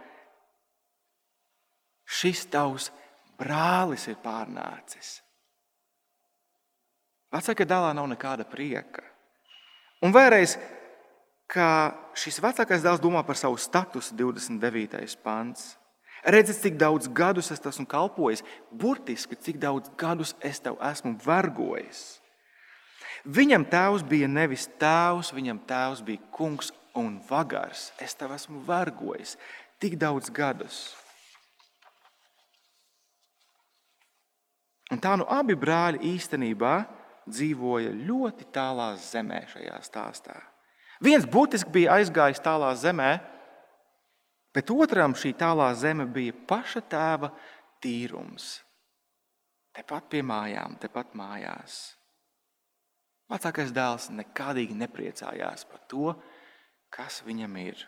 [2.10, 2.90] Šis tavs
[3.38, 5.20] brālis ir pārnācis.
[7.30, 9.04] Vecākajā dēlā nav nekāda prieka.
[10.02, 10.56] Un vēlreiz,
[11.50, 15.14] kā šis vecākais dēls domā par savu statusu, 29.
[15.22, 15.76] pants.
[16.20, 22.18] Redzi, cik daudz gadus es esmu kalpojis, burtiski cik daudz gadus es tev esmu vergojis.
[23.24, 27.90] Viņam tēvs bija nevis tēvs, viņam tēvs bija kungs un vagars.
[28.00, 29.36] Es tev esmu vergojis
[29.80, 30.82] tik daudz gadus.
[34.90, 36.74] Un tā nu abi brāļi īstenībā
[37.30, 40.34] dzīvoja ļoti tālā zemē šajā stāstā.
[41.00, 43.12] Viens būtiski bija aizgājis tālā zemē,
[44.52, 47.30] bet otram šī tālā zeme bija paša tēva
[47.80, 48.58] tīrums.
[49.76, 51.78] Tepat pie mājām, tepat mājās.
[53.30, 56.16] Vecākais dēls nekādīgi nepriecājās par to,
[56.94, 57.86] kas viņam ir.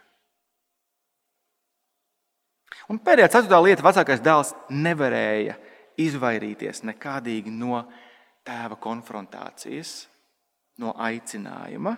[2.91, 5.59] Un pēdējā ceturtā lieta, vecākais dēls nevarēja
[6.01, 7.83] izvairīties nekādīgi no
[8.47, 10.07] tēva konfrontācijas,
[10.83, 11.95] no aicinājuma.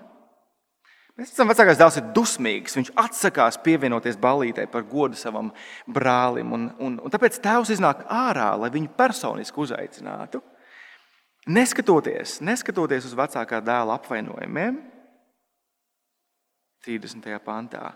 [1.14, 2.74] Mēs redzam, ka vecākais dēls ir dusmīgs.
[2.74, 5.52] Viņš atsakās pievienoties ballītei par godu savam
[5.86, 6.50] brālim.
[6.56, 10.42] Un, un, un tāpēc tēvs iznāk ārā, lai viņu personiski uzaicinātu.
[11.54, 14.80] Neskatoties, neskatoties uz vecākā dēla apvainojumiem,
[16.84, 17.40] 30.
[17.40, 17.94] pantā.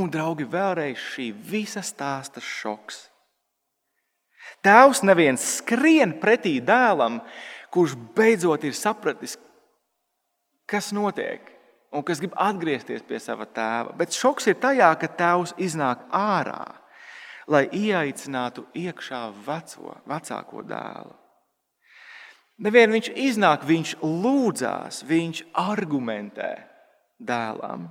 [0.00, 3.04] Un, draugi, vēlreiz šī visa stāsta šoks.
[4.64, 7.20] Tēvs neviens skrien pretī dēlam,
[7.72, 9.36] kurš beidzot ir sapratis,
[10.66, 11.46] kas notiek
[11.92, 13.94] un kas grib atgriezties pie sava tēva.
[14.00, 16.64] Bet šoks ir tajā, ka tēvs iznāk ārā,
[17.46, 21.14] lai ieaicinātu iekšā veco, vecāko dēlu.
[22.62, 26.71] Nevienu viņš iznāk, viņš lūdzās, viņš argumentē
[27.26, 27.88] dēlam.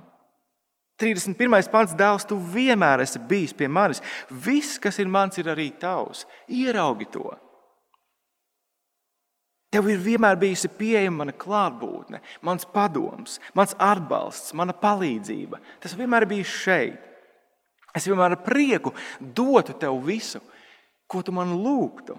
[1.02, 1.66] 31.
[1.72, 4.02] pāns, dēls, tu vienmēr esi bijis pie manis.
[4.30, 6.26] Viss, kas ir mans, ir arī tavs.
[6.52, 7.32] Ieraugi to.
[9.72, 15.62] Tev ir vienmēr bijusi pieejama mana klātbūtne, mans padoms, mans atbalsts, mana palīdzība.
[15.80, 17.08] Tas vienmēr bijis šeit.
[17.96, 20.40] Es vienmēr ar prieku dotu tev visu,
[21.08, 22.18] ko tu man lūgtu.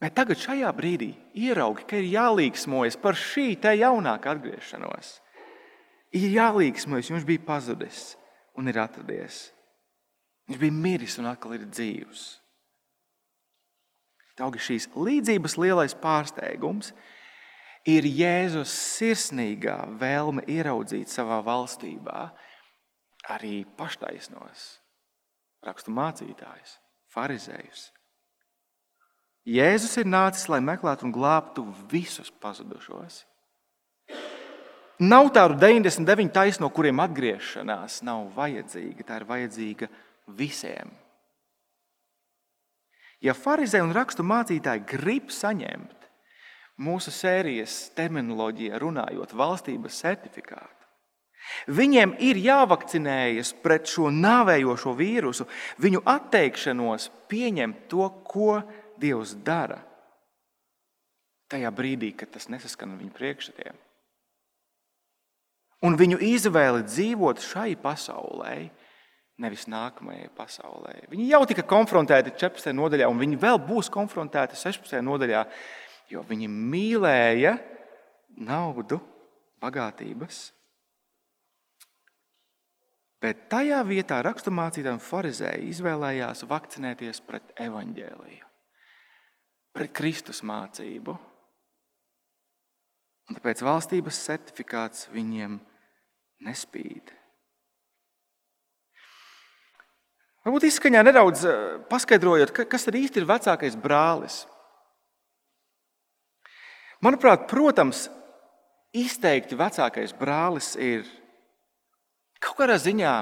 [0.00, 5.18] Bet tagad, šajā brīdī, ieraugi, ka ir jālīgsmojas par šī te jaunāka atgriešanos.
[6.16, 8.14] Ir jālīgsmojas, viņš bija pazudis
[8.56, 9.50] un ir atradies.
[10.48, 12.24] Viņš bija miris un atkal ir dzīvs.
[14.40, 16.94] Taugi šīs līdzības lielais pārsteigums
[17.84, 22.30] ir Jēzus sirsnīgā vēlme ieraudzīt savā valstībā
[23.36, 24.80] arī paštaisnos
[25.60, 26.78] rakstu mācītājus,
[27.12, 27.90] farizējus.
[29.50, 33.24] Jēzus ir nācis, lai meklētu un glābtu visus pazudušos.
[35.00, 39.06] Nav tādu 99 taisno, kuriem atgriešanās nav vajadzīga.
[39.08, 39.88] Tā ir vajadzīga
[40.36, 40.92] visiem.
[43.24, 46.06] Ja farizēji un rakstu mācītāji grib saņemt
[46.80, 50.86] mūsu sērijas terminoloģijā runājot valstības certifikātu,
[51.80, 55.48] viņiem ir jāvakcinējas pret šo nāvējošo vīrusu,
[55.80, 58.60] viņu atteikšanos pieņemt to, ko
[59.00, 59.80] Dievs dara
[61.50, 63.78] tajā brīdī, kad tas nesaskan viņu priekšstatiem.
[65.88, 68.54] Un viņu izvēle dzīvot šai pasaulē,
[69.40, 70.94] nevis nākamajai pasaulē.
[71.10, 72.74] Viņi jau tika konfrontēti 14.
[72.76, 75.00] nodaļā, un viņi vēl būs konfrontēti 16.
[75.06, 75.46] nodaļā,
[76.12, 77.56] jo viņi mīlēja
[78.36, 79.00] naudu,
[79.60, 80.50] bagātības
[83.20, 88.46] Bet tajā vietā raksturmācītājiem farizēji izvēlējās vakcinēties pret evaņģēliju,
[89.76, 91.16] pret Kristus mācību.
[93.30, 95.58] Un tāpēc valstības certifikāts viņiem
[96.46, 97.12] nespīd.
[100.40, 101.58] Varbūt izskaņā nedaudz eh,
[101.90, 104.42] paskaidrojot, kas tad īsti ir vecākais brālis.
[107.04, 108.08] Manuprāt, protams,
[108.96, 111.04] izteikti vecākais brālis ir
[112.40, 113.14] kaut kādā ziņā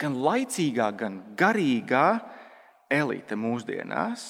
[0.00, 2.06] gan laicīgā, gan garīgā
[2.90, 4.24] elite mūsdienās.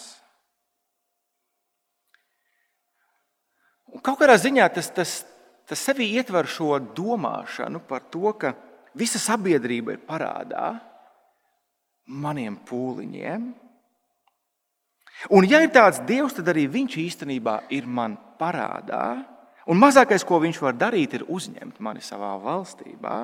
[3.95, 5.14] Un kaut kādā ziņā tas, tas,
[5.66, 8.55] tas sevī ietver šo domāšanu par to, ka
[8.95, 10.70] visa sabiedrība ir parādā
[12.11, 13.51] maniem pūliņiem.
[15.30, 19.20] Un, ja ir tāds dievs, tad arī viņš īstenībā ir man parādā.
[19.70, 23.18] Un mazākais, ko viņš var darīt, ir uzņemt mani savā valstībā.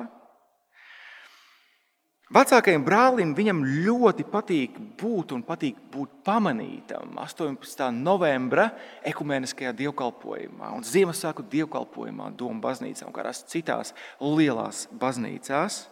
[2.27, 7.85] Vecākajam brālim viņam ļoti patīk būt un patīk būt pamanītam 18.
[7.95, 8.67] novembra
[9.07, 15.85] ekumeniskajā dievkalpojumā un Ziemassvētku dievkalpojumā, Doma baznīcā un kādās citās lielās baznīcās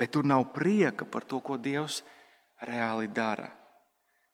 [0.00, 2.00] bet tur nav prieka par to, ko Dievs
[2.64, 3.50] reāli dara.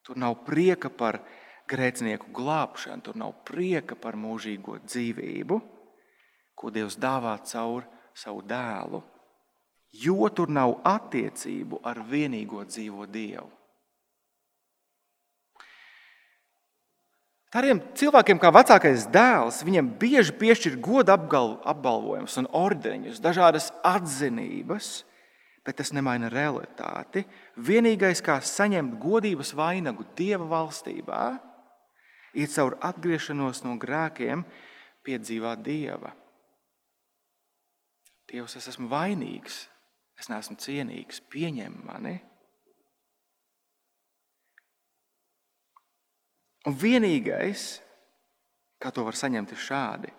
[0.06, 1.18] Tur nav prieka par
[1.66, 5.58] grēcinieku glābšanu, tur nav prieka par mūžīgo dzīvību,
[6.54, 7.82] ko Dievs dāvā caur
[8.14, 9.02] savu dēlu,
[10.02, 13.48] jo tur nav attiecību ar vienīgo dzīvo Dievu.
[17.56, 25.06] Tādiem cilvēkiem, kā vecākais dēls, viņiem bieži piešķir godu apbalvojumus un ordeņus, dažādas atzinības,
[25.64, 27.22] bet tas nemaina realitāti.
[27.56, 31.22] Vienīgais, kā saņemt godības vainagu Dieva valstībā,
[32.36, 34.44] ir caur atgriešanos no grēkiem
[35.06, 36.12] pie dzīvā Dieva.
[38.26, 39.64] Dievs, es esmu vainīgs,
[40.20, 42.16] es neesmu cienīgs, pieņem mani.
[46.66, 47.66] Un vienīgais,
[48.82, 50.14] kā to var saņemt, ir šādi.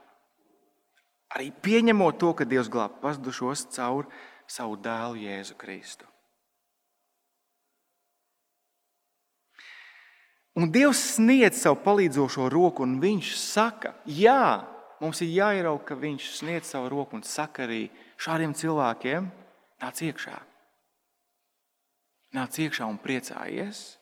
[1.35, 4.07] Arī pieņemot to, ka Dievs glāb pazudušos caur
[4.47, 6.07] savu dēlu Jēzu Kristu.
[10.57, 14.63] Un Dievs sniedz savu palīdzošo roku, un Viņš saka, jā,
[15.03, 17.83] mums ir jāierauga, ka Viņš sniedz savu roku un saka arī
[18.17, 19.27] šādiem cilvēkiem,
[19.81, 20.35] nāc iekšā.
[22.37, 23.97] Nāc iekšā un priecājies.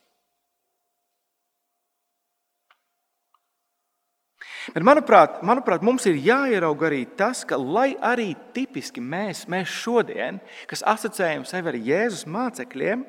[4.74, 10.40] Bet, manuprāt, manuprāt, mums ir jāierauga arī tas, ka, lai arī tipiski mēs, mēs šodien,
[10.70, 13.06] kas asociējam sevi ar Jēzus mācekļiem,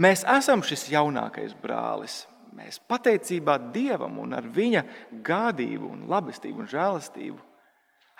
[0.00, 2.22] mēs esam šis jaunākais brālis.
[2.56, 4.82] Mēs pateicībā Dievam un ar viņa
[5.24, 7.51] gādību, un labestību un žēlastību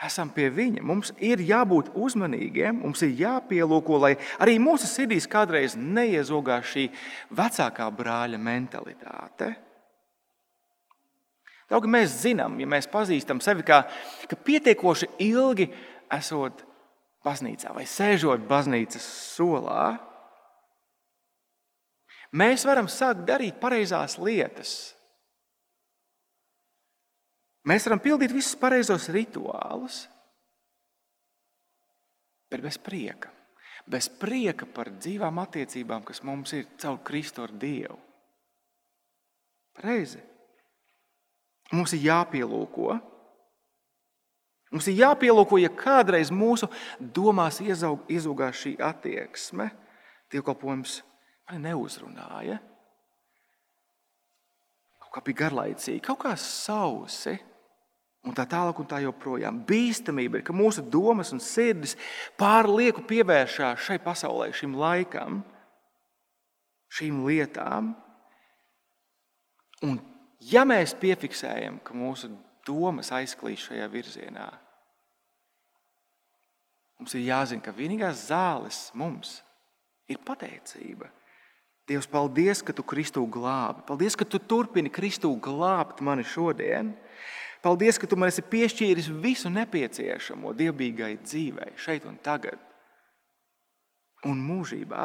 [0.06, 0.82] esam pie viņa.
[0.86, 6.88] Mums ir jābūt uzmanīgiem, mums ir jāpielūko, lai arī mūsu sirdīs kādreiz neiezogās šī
[7.38, 9.52] vecākā brāļa mentalitāte.
[11.70, 13.84] Draugi, mēs zinām, ja mēs pazīstam sevi, kā,
[14.28, 15.70] ka pietiekoši ilgi
[16.12, 16.66] esot
[17.24, 19.06] baznīcā vai sēžot baznīcas
[19.38, 19.94] solā,
[22.36, 24.92] mēs varam sākt darīt pareizās lietas.
[27.68, 30.06] Mēs varam pildīt visus pareizos rituālus,
[32.50, 33.30] bet bez prieka.
[33.86, 37.96] Bez prieka par dzīvām attiecībām, kas mums ir caur Kristu ar Dievu.
[39.74, 40.20] Pareizi.
[41.72, 42.98] Mums ir jāpielūko.
[44.72, 49.68] Mums ir jāpielūko, ja kādreiz mūsu domās izaugās šī attieksme,
[50.32, 50.98] dievkalpojums
[51.48, 52.58] mani neuzrunāja.
[55.02, 57.36] Kaut kā bija garlaicīgi, kaut kā sausi.
[58.22, 59.64] Un tā tālāk, un tā joprojām.
[59.66, 61.96] Bīstamība ir, ka mūsu domas un sirdis
[62.38, 65.40] pārlieku pievēršās šai pasaulē, šim laikam,
[66.94, 67.96] šīm lietām.
[69.82, 69.98] Un
[70.50, 72.32] Ja mēs piefiksējam, ka mūsu
[72.66, 74.48] domas aizklīst šajā virzienā,
[76.98, 79.36] mums ir jāzina, ka vienīgās zāles mums
[80.10, 81.12] ir pateicība.
[81.86, 83.82] Dievs, paldies, ka tu Kristu glābi.
[83.86, 86.92] Paldies, ka tu turpini Kristu glābt mani šodien.
[87.62, 92.58] Paldies, ka tu man esi piešķīris visu nepieciešamo dievbijai dzīvei, šeit un tagad,
[94.26, 95.04] un mūžībā.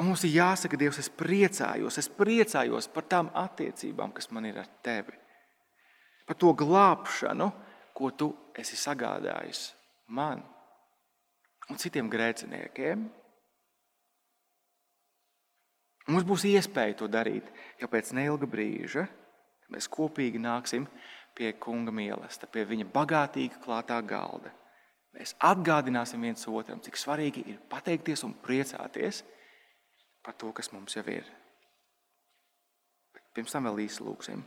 [0.00, 4.62] Un mums ir jāsaka, Dievs, es priecājos, es priecājos par tām attiecībām, kas man ir
[4.62, 5.12] ar tevi.
[6.24, 7.50] Par to glābšanu,
[7.92, 9.66] ko tu esi sagādājis
[10.16, 10.40] man
[11.68, 13.02] un citiem grēciniekiem.
[16.08, 19.04] Mums būs iespēja to darīt jau pēc neilga brīža,
[19.70, 20.86] mēs kopīgi nāksim
[21.34, 24.52] pie kunga mīlestības, pie viņa bagātīgi klātā galda,
[25.16, 29.24] Mēs atgādināsim viens otram, cik svarīgi ir pateikties un priecāties
[30.22, 31.26] par to, kas mums jau ir.
[33.14, 34.46] Bet pirms tam vēl īsi lūksim.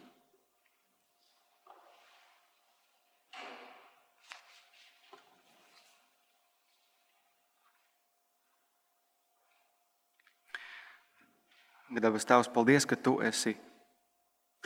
[11.93, 13.51] Dabas Tēvs, paldies, ka Tu esi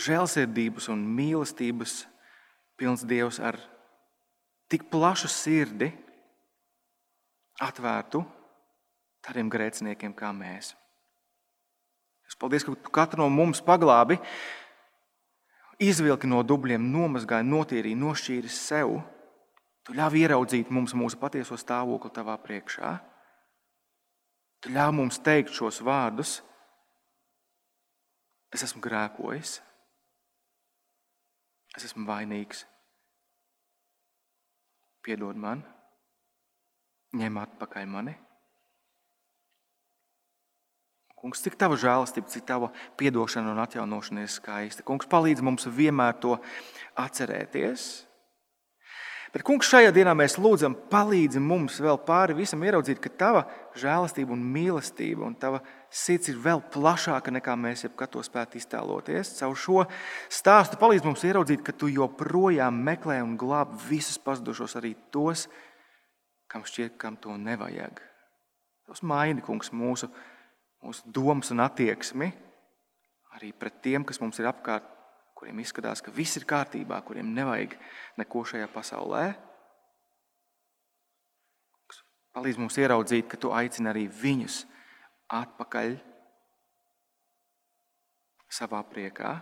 [0.02, 2.04] žēlsirdības un mīlestības
[2.78, 3.58] pilns Dievs ar
[4.70, 5.90] tik plašu sirdi,
[7.64, 8.22] atvērtu
[9.26, 10.76] tādiem grēciniekiem kā mēs.
[12.28, 14.20] Es paldies, ka Tu katru no mums paglābi,
[15.80, 19.00] izvilki no dubļiem, nomazgāji, notīrīji, nošķīri sev.
[19.88, 22.98] Tu ļāvi ieraudzīt mums mūsu patieso stāvokli Tavā priekšā.
[24.62, 26.42] Tu ļāvi mums teikt šos vārdus,
[28.56, 29.58] Es esmu grēkojis,
[31.78, 32.66] es esmu vainīgs.
[35.06, 35.62] Piedod man,
[37.16, 38.16] ņem atpakaļ mani.
[41.18, 44.84] Kungs, cik tava žēlastība, cik tava atdošana un atjaunošana ir skaista.
[44.86, 46.36] Kungs, palīdz mums vienmēr to
[47.00, 48.07] atcerēties
[49.34, 53.44] Bet, kungs, šajā dienā mēs lūdzam, palīdzi mums vēl pāri visam ieraudzīt, ka tava
[53.78, 55.60] žēlastība un mīlestība un tava
[55.92, 59.34] sirds ir vēl plašāka nekā mēs jebkad to spētu iztēloties.
[59.42, 59.84] Caur šo
[60.32, 65.46] stāstu palīdz mums ieraudzīt, ka tu joprojām meklē un glāb visus pazudušos, arī tos,
[66.48, 68.00] kam šķiet, kam to nevajag.
[68.88, 70.08] Tas maina, kungs, mūsu,
[70.84, 72.32] mūsu domas un attieksmi
[73.38, 74.97] arī pret tiem, kas mums ir apkārt
[75.38, 77.78] kuriem izskatās, ka viss ir kārtībā, kuriem nevajag
[78.18, 79.26] neko šajā pasaulē.
[82.38, 84.62] Palīdz mums ieraudzīt, ka tu aicini arī viņus
[85.34, 85.98] atpakaļ
[88.60, 89.34] savā priekā.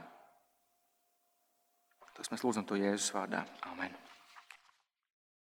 [2.15, 3.43] Tas mēs lūdzam to Jēzus vārdā.
[3.67, 4.04] Amen.